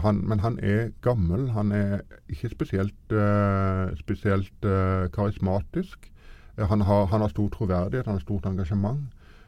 Han, 0.00 0.22
men 0.28 0.40
han 0.40 0.58
er 0.62 0.92
gammel. 1.02 1.50
Han 1.50 1.72
er 1.72 2.00
ikke 2.28 2.48
spesielt, 2.48 3.12
spesielt 3.98 4.64
karismatisk. 5.12 6.12
Han 6.56 6.80
har, 6.80 7.04
han, 7.04 7.20
har, 7.20 7.28
stor 7.28 7.48
troverdighet, 7.48 8.06
han 8.06 8.14
har 8.14 8.20
stort 8.20 8.46
engasjement. 8.46 9.02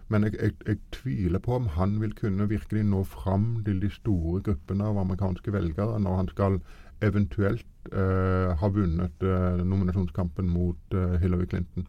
Men 0.09 0.27
jeg, 0.27 0.37
jeg, 0.39 0.57
jeg, 0.67 0.81
tviler 0.95 1.43
på 1.43 1.57
om 1.59 1.71
han 1.75 1.97
vil 2.03 2.13
kunne 2.15 2.49
virkelig 2.49 2.85
nå 2.87 3.03
fram 3.11 3.63
til 3.67 3.81
de 3.83 3.91
store 3.91 4.43
gruppene 4.47 4.87
av 4.87 5.01
amerikanske 5.03 5.55
velgere 5.55 5.99
når 6.03 6.21
han 6.21 6.29
skal 6.35 6.61
eventuelt 7.05 7.65
ha 7.87 8.69
vunnet 8.75 9.21
nominasjonskampen 9.63 10.49
mot 10.51 10.95
Hillary 11.21 11.45
Clinton. 11.47 11.85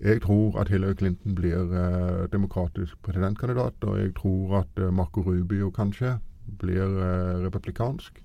Jeg 0.00 0.22
tror 0.22 0.60
at 0.60 0.68
Hillary 0.68 0.94
Clinton 0.94 1.34
blir 1.34 1.72
eh, 1.74 2.28
demokratisk 2.32 3.02
presidentkandidat, 3.02 3.74
og 3.82 3.98
jeg 3.98 4.14
tror 4.14 4.58
at 4.60 4.82
eh, 4.82 4.92
Marco 4.94 5.20
Rubio 5.20 5.70
kanskje 5.70 6.18
blir 6.58 6.84
eh, 6.84 7.42
republikansk. 7.46 8.22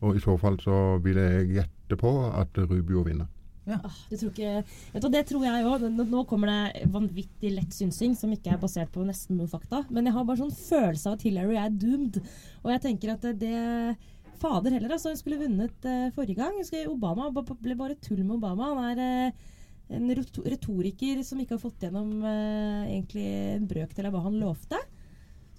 Og 0.00 0.16
i 0.16 0.20
så 0.20 0.36
fall 0.36 0.56
så 0.60 0.96
vil 1.04 1.16
jeg 1.16 1.48
gjette 1.48 1.96
på 2.00 2.12
at 2.32 2.56
Rubio 2.56 3.02
vinner. 3.02 3.26
Ja. 3.68 3.78
Tror 4.08 4.30
ikke, 4.30 4.62
du, 4.96 5.06
det 5.12 5.22
tror 5.28 5.44
jeg 5.44 5.66
òg. 5.68 5.84
Nå 5.92 6.22
kommer 6.28 6.50
det 6.50 6.86
vanvittig 6.92 7.52
lett 7.54 7.74
synsing 7.76 8.16
som 8.18 8.32
ikke 8.34 8.54
er 8.54 8.62
basert 8.62 8.92
på 8.94 9.04
nesten 9.06 9.38
noen 9.38 9.50
fakta. 9.50 9.82
Men 9.92 10.08
jeg 10.08 10.16
har 10.16 10.26
bare 10.26 10.40
sånn 10.40 10.54
følelse 10.56 11.10
av 11.10 11.18
at 11.18 11.26
Hillary 11.26 11.58
er 11.60 11.74
doomed. 11.74 12.20
Og 12.64 12.72
jeg 12.74 12.84
tenker 12.86 13.14
at 13.14 13.28
det 13.40 13.54
Fader 14.40 14.72
heller, 14.72 14.94
altså. 14.96 15.12
Hun 15.12 15.20
skulle 15.20 15.40
vunnet 15.42 15.84
uh, 15.84 16.08
forrige 16.16 16.40
gang. 16.40 16.56
Obama 16.88 17.28
ble 17.36 17.76
bare 17.76 17.98
tull 18.00 18.22
med 18.24 18.38
Obama. 18.38 18.70
Han 18.72 18.94
er 18.94 19.28
uh, 19.28 19.50
en 19.98 20.08
retoriker 20.14 21.20
som 21.26 21.42
ikke 21.42 21.58
har 21.58 21.62
fått 21.62 21.84
gjennom 21.84 22.22
egentlig 22.24 23.26
en 23.56 23.68
brøkdel 23.68 24.06
av 24.06 24.14
hva 24.14 24.22
han 24.28 24.38
lovte. 24.40 24.78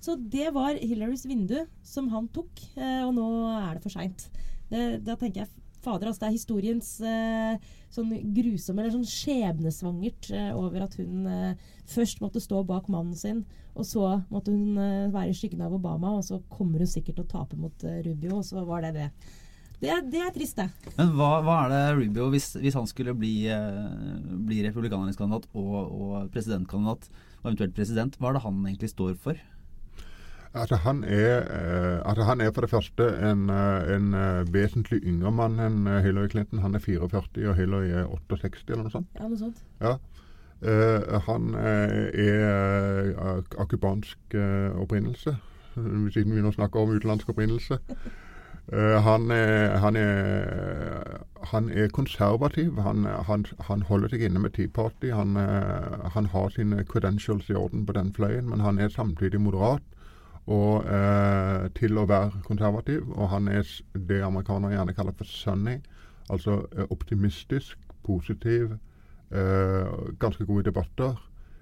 Så 0.02 0.16
det 0.18 0.48
var 0.56 0.80
Hillarys 0.80 1.28
vindu 1.30 1.60
som 1.86 2.08
han 2.10 2.30
tok, 2.34 2.64
og 2.80 3.12
nå 3.14 3.26
er 3.52 3.76
det 3.76 3.84
for 3.84 3.94
seint. 3.94 4.24
Da 4.72 5.18
tenker 5.20 5.44
jeg 5.44 5.52
Fader, 5.82 6.10
altså 6.10 6.24
det 6.24 6.30
er 6.30 6.38
historiens 6.38 6.92
eh, 7.04 7.72
sånn 7.94 8.14
grusomme, 8.36 8.84
eller 8.84 8.94
sånn 8.96 9.10
skjebnesvangert 9.10 10.32
over 10.56 10.86
at 10.86 10.96
hun 11.02 11.28
først 11.92 12.22
måtte 12.24 12.44
stå 12.44 12.62
bak 12.68 12.88
mannen 12.92 13.18
sin, 13.20 13.44
og 13.76 13.88
så 13.88 14.06
måtte 14.32 14.54
hun 14.54 14.80
være 15.12 15.32
i 15.32 15.36
skyggen 15.36 15.64
av 15.66 15.76
Obama, 15.76 16.14
og 16.18 16.24
så 16.28 16.40
kommer 16.52 16.84
hun 16.84 16.92
sikkert 16.92 17.20
til 17.20 17.26
å 17.26 17.32
tape 17.34 17.60
mot 17.60 17.88
Rubio, 18.06 18.38
og 18.40 18.46
så 18.48 18.64
var 18.68 18.86
det 18.86 18.94
det. 18.96 19.10
Det 19.82 19.96
det 20.14 20.20
er 20.22 20.34
trist, 20.34 20.60
det. 20.60 20.92
Men 20.94 21.16
hva, 21.18 21.40
hva, 21.42 21.56
er 21.64 21.72
det 21.74 21.82
Rubio, 21.98 22.28
hvis, 22.30 22.52
hvis 22.62 22.76
han 22.78 22.86
skulle 22.90 23.16
bli, 23.18 23.34
uh, 23.50 24.20
bli 24.46 24.60
republikanerisk 24.68 25.24
kandidat 25.24 25.48
og, 25.58 25.78
og, 25.90 26.12
presidentkandidat, 26.34 27.08
og 27.42 27.48
eventuelt 27.50 27.74
president, 27.74 28.18
hva 28.20 28.30
er 28.30 28.38
det 28.38 28.44
han 28.46 28.60
egentlig 28.68 28.92
står 28.92 29.16
for? 29.24 29.40
Altså 30.54 30.76
han, 30.84 31.04
er, 31.04 31.46
uh, 31.48 32.10
altså 32.10 32.24
han 32.28 32.42
er 32.42 32.52
for 32.52 32.62
det 32.62 32.70
første 32.70 33.06
en, 33.30 33.50
uh, 33.50 33.96
en 33.96 34.16
vesentlig 34.54 35.00
yngre 35.04 35.32
mann 35.32 35.60
enn 35.60 35.88
Hillary 36.04 36.28
Clinton. 36.28 36.60
Han 36.60 36.76
er 36.76 36.80
44, 36.80 37.48
og 37.50 37.56
Hillary 37.56 37.94
er 38.02 38.06
68, 38.06 38.66
eller 38.70 38.84
noe 38.84 38.92
sånt. 38.92 39.08
Ja, 39.20 39.28
noe 39.28 39.40
sånt. 39.40 39.64
Ja. 39.82 39.98
han 41.26 41.56
er 41.58 43.16
av 43.58 43.66
cubansk 43.68 44.36
opprinnelse, 44.78 45.34
siden 45.74 46.36
vi 46.36 46.44
nå 46.44 46.52
snakker 46.54 46.84
om 46.84 46.92
utenlandsk 46.94 47.32
opprinnelse. 47.34 47.80
Uh, 48.74 49.02
han, 49.04 49.32
er, 49.32 49.78
han, 49.78 49.96
er, 49.96 51.24
han, 51.44 51.70
er, 51.70 51.88
konservativ. 51.88 52.78
Han, 52.80 53.08
han, 53.28 53.82
holder 53.90 54.14
seg 54.14 54.24
inne 54.28 54.40
med 54.40 54.54
Tea 54.56 54.70
Party. 54.72 55.10
Han, 55.12 55.36
uh, 55.36 56.28
har 56.32 56.54
sine 56.54 56.86
credentials 56.88 57.50
i 57.50 57.58
orden 57.58 57.86
på 57.86 57.98
den 57.98 58.14
fløyen, 58.14 58.48
men 58.50 58.60
han 58.60 58.80
er 58.80 58.94
samtidig 58.94 59.42
moderat 59.42 59.84
og, 60.52 60.86
eh, 60.86 61.70
til 61.78 61.98
å 61.98 62.06
være 62.10 62.44
konservativ. 62.48 63.08
Og 63.16 63.30
han 63.32 63.48
er 63.48 63.68
det 63.96 64.22
amerikanere 64.26 64.76
gjerne 64.76 64.96
kaller 64.98 65.18
for 65.18 65.30
sunny, 65.30 65.80
altså 66.30 66.62
optimistisk, 66.90 67.78
positiv, 68.06 68.78
ganske 70.20 70.44
god 70.46 70.60
i 70.60 70.64
debatter. 70.66 71.20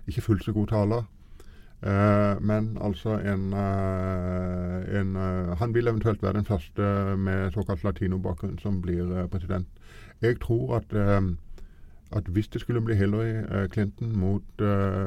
Ikke 0.09 0.23
fullt 0.25 0.43
så 0.43 0.53
god 0.55 0.67
taler. 0.71 1.03
Eh, 1.83 2.41
men 2.41 2.77
altså 2.81 3.09
en, 3.09 3.53
uh, 3.53 4.99
en 4.99 5.15
uh, 5.15 5.57
Han 5.57 5.73
vil 5.73 5.87
eventuelt 5.87 6.23
være 6.23 6.33
den 6.33 6.45
første 6.45 6.81
med 7.17 7.51
såkalt 7.51 7.83
latinobakgrunn 7.83 8.59
som 8.59 8.81
blir 8.81 9.27
president. 9.31 9.67
Jeg 10.21 10.39
tror 10.41 10.75
at, 10.75 10.93
at 12.11 12.23
hvis 12.27 12.47
det 12.47 12.61
skulle 12.61 12.81
bli 12.81 12.95
Hillary 12.95 13.67
Clinton 13.67 14.19
mot, 14.19 14.61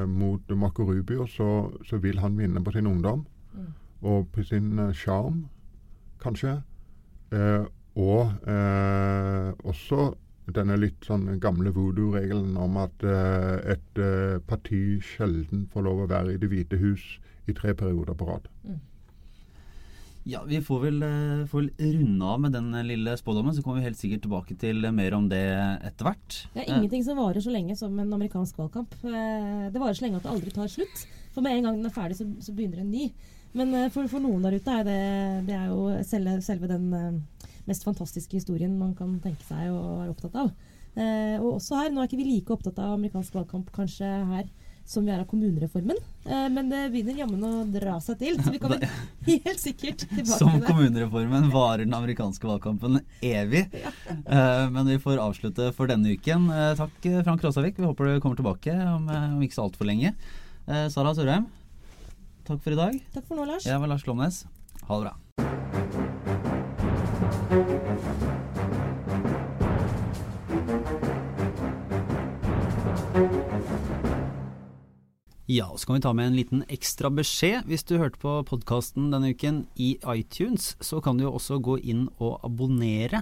mot 0.07 0.41
Marco 0.49 0.83
Rubio, 0.83 1.25
så, 1.25 1.71
så, 1.85 1.97
vil 1.97 2.19
han 2.19 2.37
vinne 2.37 2.63
på 2.63 2.71
sin 2.71 2.87
ungdom. 2.87 3.25
Og 4.03 4.27
på 4.33 4.43
sin 4.43 4.75
sjarm, 4.97 5.45
kanskje. 6.23 6.61
og 7.95 8.29
også 9.63 10.13
denne 10.51 10.75
litt 10.79 11.05
sånn 11.07 11.37
gamle 11.41 11.71
voodoo-regelen 11.75 12.57
om 12.59 12.79
at 12.81 13.03
eh, 13.07 13.75
et 13.75 13.99
uh, 14.01 14.39
parti 14.47 14.99
sjelden 15.03 15.67
får 15.71 15.85
lov 15.85 16.03
å 16.03 16.09
være 16.11 16.33
i 16.33 16.41
Det 16.41 16.49
hvite 16.51 16.79
hus 16.81 17.03
i 17.47 17.55
tre 17.55 17.73
perioder 17.77 18.17
på 18.17 18.27
rad. 18.27 18.49
Mm. 18.67 18.81
Ja, 20.27 20.39
Vi 20.47 20.59
får 20.63 20.81
vel, 20.83 20.99
uh, 21.03 21.45
får 21.47 21.61
vel, 21.61 21.95
runde 21.95 22.33
av 22.33 22.43
med 22.43 22.55
den 22.55 22.71
lille 22.87 23.15
spådommen, 23.19 23.55
så 23.55 23.63
kommer 23.63 23.79
vi 23.79 23.87
helt 23.87 23.99
sikkert 23.99 24.25
tilbake 24.25 24.57
til 24.59 24.83
mer 24.91 25.15
om 25.15 25.29
det 25.31 25.43
etter 25.87 26.09
hvert. 26.09 26.39
Det 26.55 26.65
er 26.65 26.73
ingenting 26.75 27.05
som 27.07 27.19
varer 27.19 27.43
så 27.43 27.53
lenge 27.53 27.77
som 27.79 27.95
en 27.99 28.17
amerikansk 28.19 28.59
valgkamp. 28.59 28.97
Det 29.03 29.79
varer 29.79 29.99
så 29.99 30.07
lenge 30.07 30.19
at 30.19 30.27
det 30.27 30.33
aldri 30.33 30.55
tar 30.55 30.71
slutt. 30.71 31.05
For 31.33 31.43
med 31.43 31.55
en 31.55 31.69
gang 31.69 31.79
den 31.79 31.87
er 31.87 31.95
ferdig, 31.95 32.19
så, 32.19 32.27
så 32.43 32.55
begynner 32.55 32.83
en 32.83 32.91
ny. 32.91 33.07
Men 33.53 33.73
for, 33.93 34.09
for, 34.09 34.23
noen 34.23 34.43
der 34.45 34.57
ute 34.57 34.77
er 34.79 34.85
det, 34.87 34.99
det 35.49 35.55
er 35.57 35.67
jo 35.69 35.89
selve, 36.07 36.39
selve 36.41 36.69
den 36.71 36.89
mest 37.69 37.85
fantastiske 37.85 38.39
historien 38.39 38.73
man 38.79 38.95
kan 38.97 39.15
tenke 39.23 39.45
seg 39.47 39.69
å 39.71 39.99
være 40.01 40.13
opptatt 40.13 40.39
av. 40.41 40.51
Eh, 40.93 41.39
og 41.39 41.55
også 41.57 41.79
her, 41.79 41.93
Nå 41.93 42.01
er 42.01 42.09
ikke 42.09 42.19
vi 42.21 42.27
like 42.27 42.53
opptatt 42.53 42.81
av 42.81 42.97
amerikansk 42.97 43.33
valgkamp 43.39 43.71
kanskje 43.73 44.09
her 44.29 44.45
som 44.85 45.05
vi 45.05 45.13
er 45.13 45.21
av 45.21 45.27
kommunereformen, 45.31 45.95
eh, 46.27 46.47
men 46.51 46.67
det 46.67 46.81
begynner 46.91 47.21
jammen 47.21 47.43
å 47.47 47.51
dra 47.71 47.95
seg 48.03 48.17
til. 48.19 48.35
Så 48.43 48.51
vi 48.51 48.59
kommer 48.59 48.83
helt 49.29 49.61
sikkert 49.61 50.03
tilbake 50.03 50.27
som 50.27 50.51
til 50.51 50.59
det. 50.59 50.67
Kommunereformen 50.67 51.47
varer 51.53 51.85
den 51.85 51.95
amerikanske 51.97 52.49
valgkampen 52.49 53.01
evig. 53.23 53.65
Ja. 53.83 53.91
Eh, 54.11 54.69
men 54.71 54.87
vi 54.87 54.99
får 55.01 55.19
avslutte 55.23 55.69
for 55.75 55.89
denne 55.89 56.13
uken. 56.15 56.49
Eh, 56.51 56.73
takk, 56.79 56.95
Frank 57.25 57.43
Råsavik. 57.43 57.79
Vi 57.79 57.87
håper 57.87 58.11
du 58.11 58.21
kommer 58.23 58.39
tilbake 58.39 58.75
om, 58.91 59.07
eh, 59.09 59.25
om 59.37 59.41
ikke 59.43 59.55
så 59.55 59.65
altfor 59.65 59.87
lenge. 59.87 60.13
Eh, 60.67 60.85
Sara 60.91 61.15
Sørheim, 61.15 61.47
takk 62.47 62.61
for 62.63 62.75
i 62.75 62.79
dag. 62.79 62.99
Takk 63.13 63.27
for 63.27 63.39
nå, 63.39 63.47
Lars. 63.49 63.67
Jeg 63.67 63.79
var 63.79 63.87
Lars 63.91 64.03
Glomnes. 64.03 64.45
Ha 64.87 64.99
det 64.99 65.05
bra. 65.07 65.13
Ja, 75.45 75.77
så 75.77 75.85
kan 75.85 75.95
vi 75.95 76.01
ta 76.01 76.13
med 76.13 76.27
en 76.27 76.35
liten 76.35 76.63
ekstra 76.71 77.11
beskjed. 77.13 77.67
Hvis 77.67 77.83
du 77.83 77.97
hørte 77.99 78.17
på 78.17 78.37
podkasten 78.47 79.11
denne 79.11 79.33
uken 79.35 79.65
i 79.75 79.97
iTunes, 80.15 80.77
så 80.81 81.01
kan 81.03 81.19
du 81.19 81.27
jo 81.27 81.33
også 81.35 81.59
gå 81.61 81.75
inn 81.83 82.07
og 82.17 82.39
abonnere. 82.47 83.21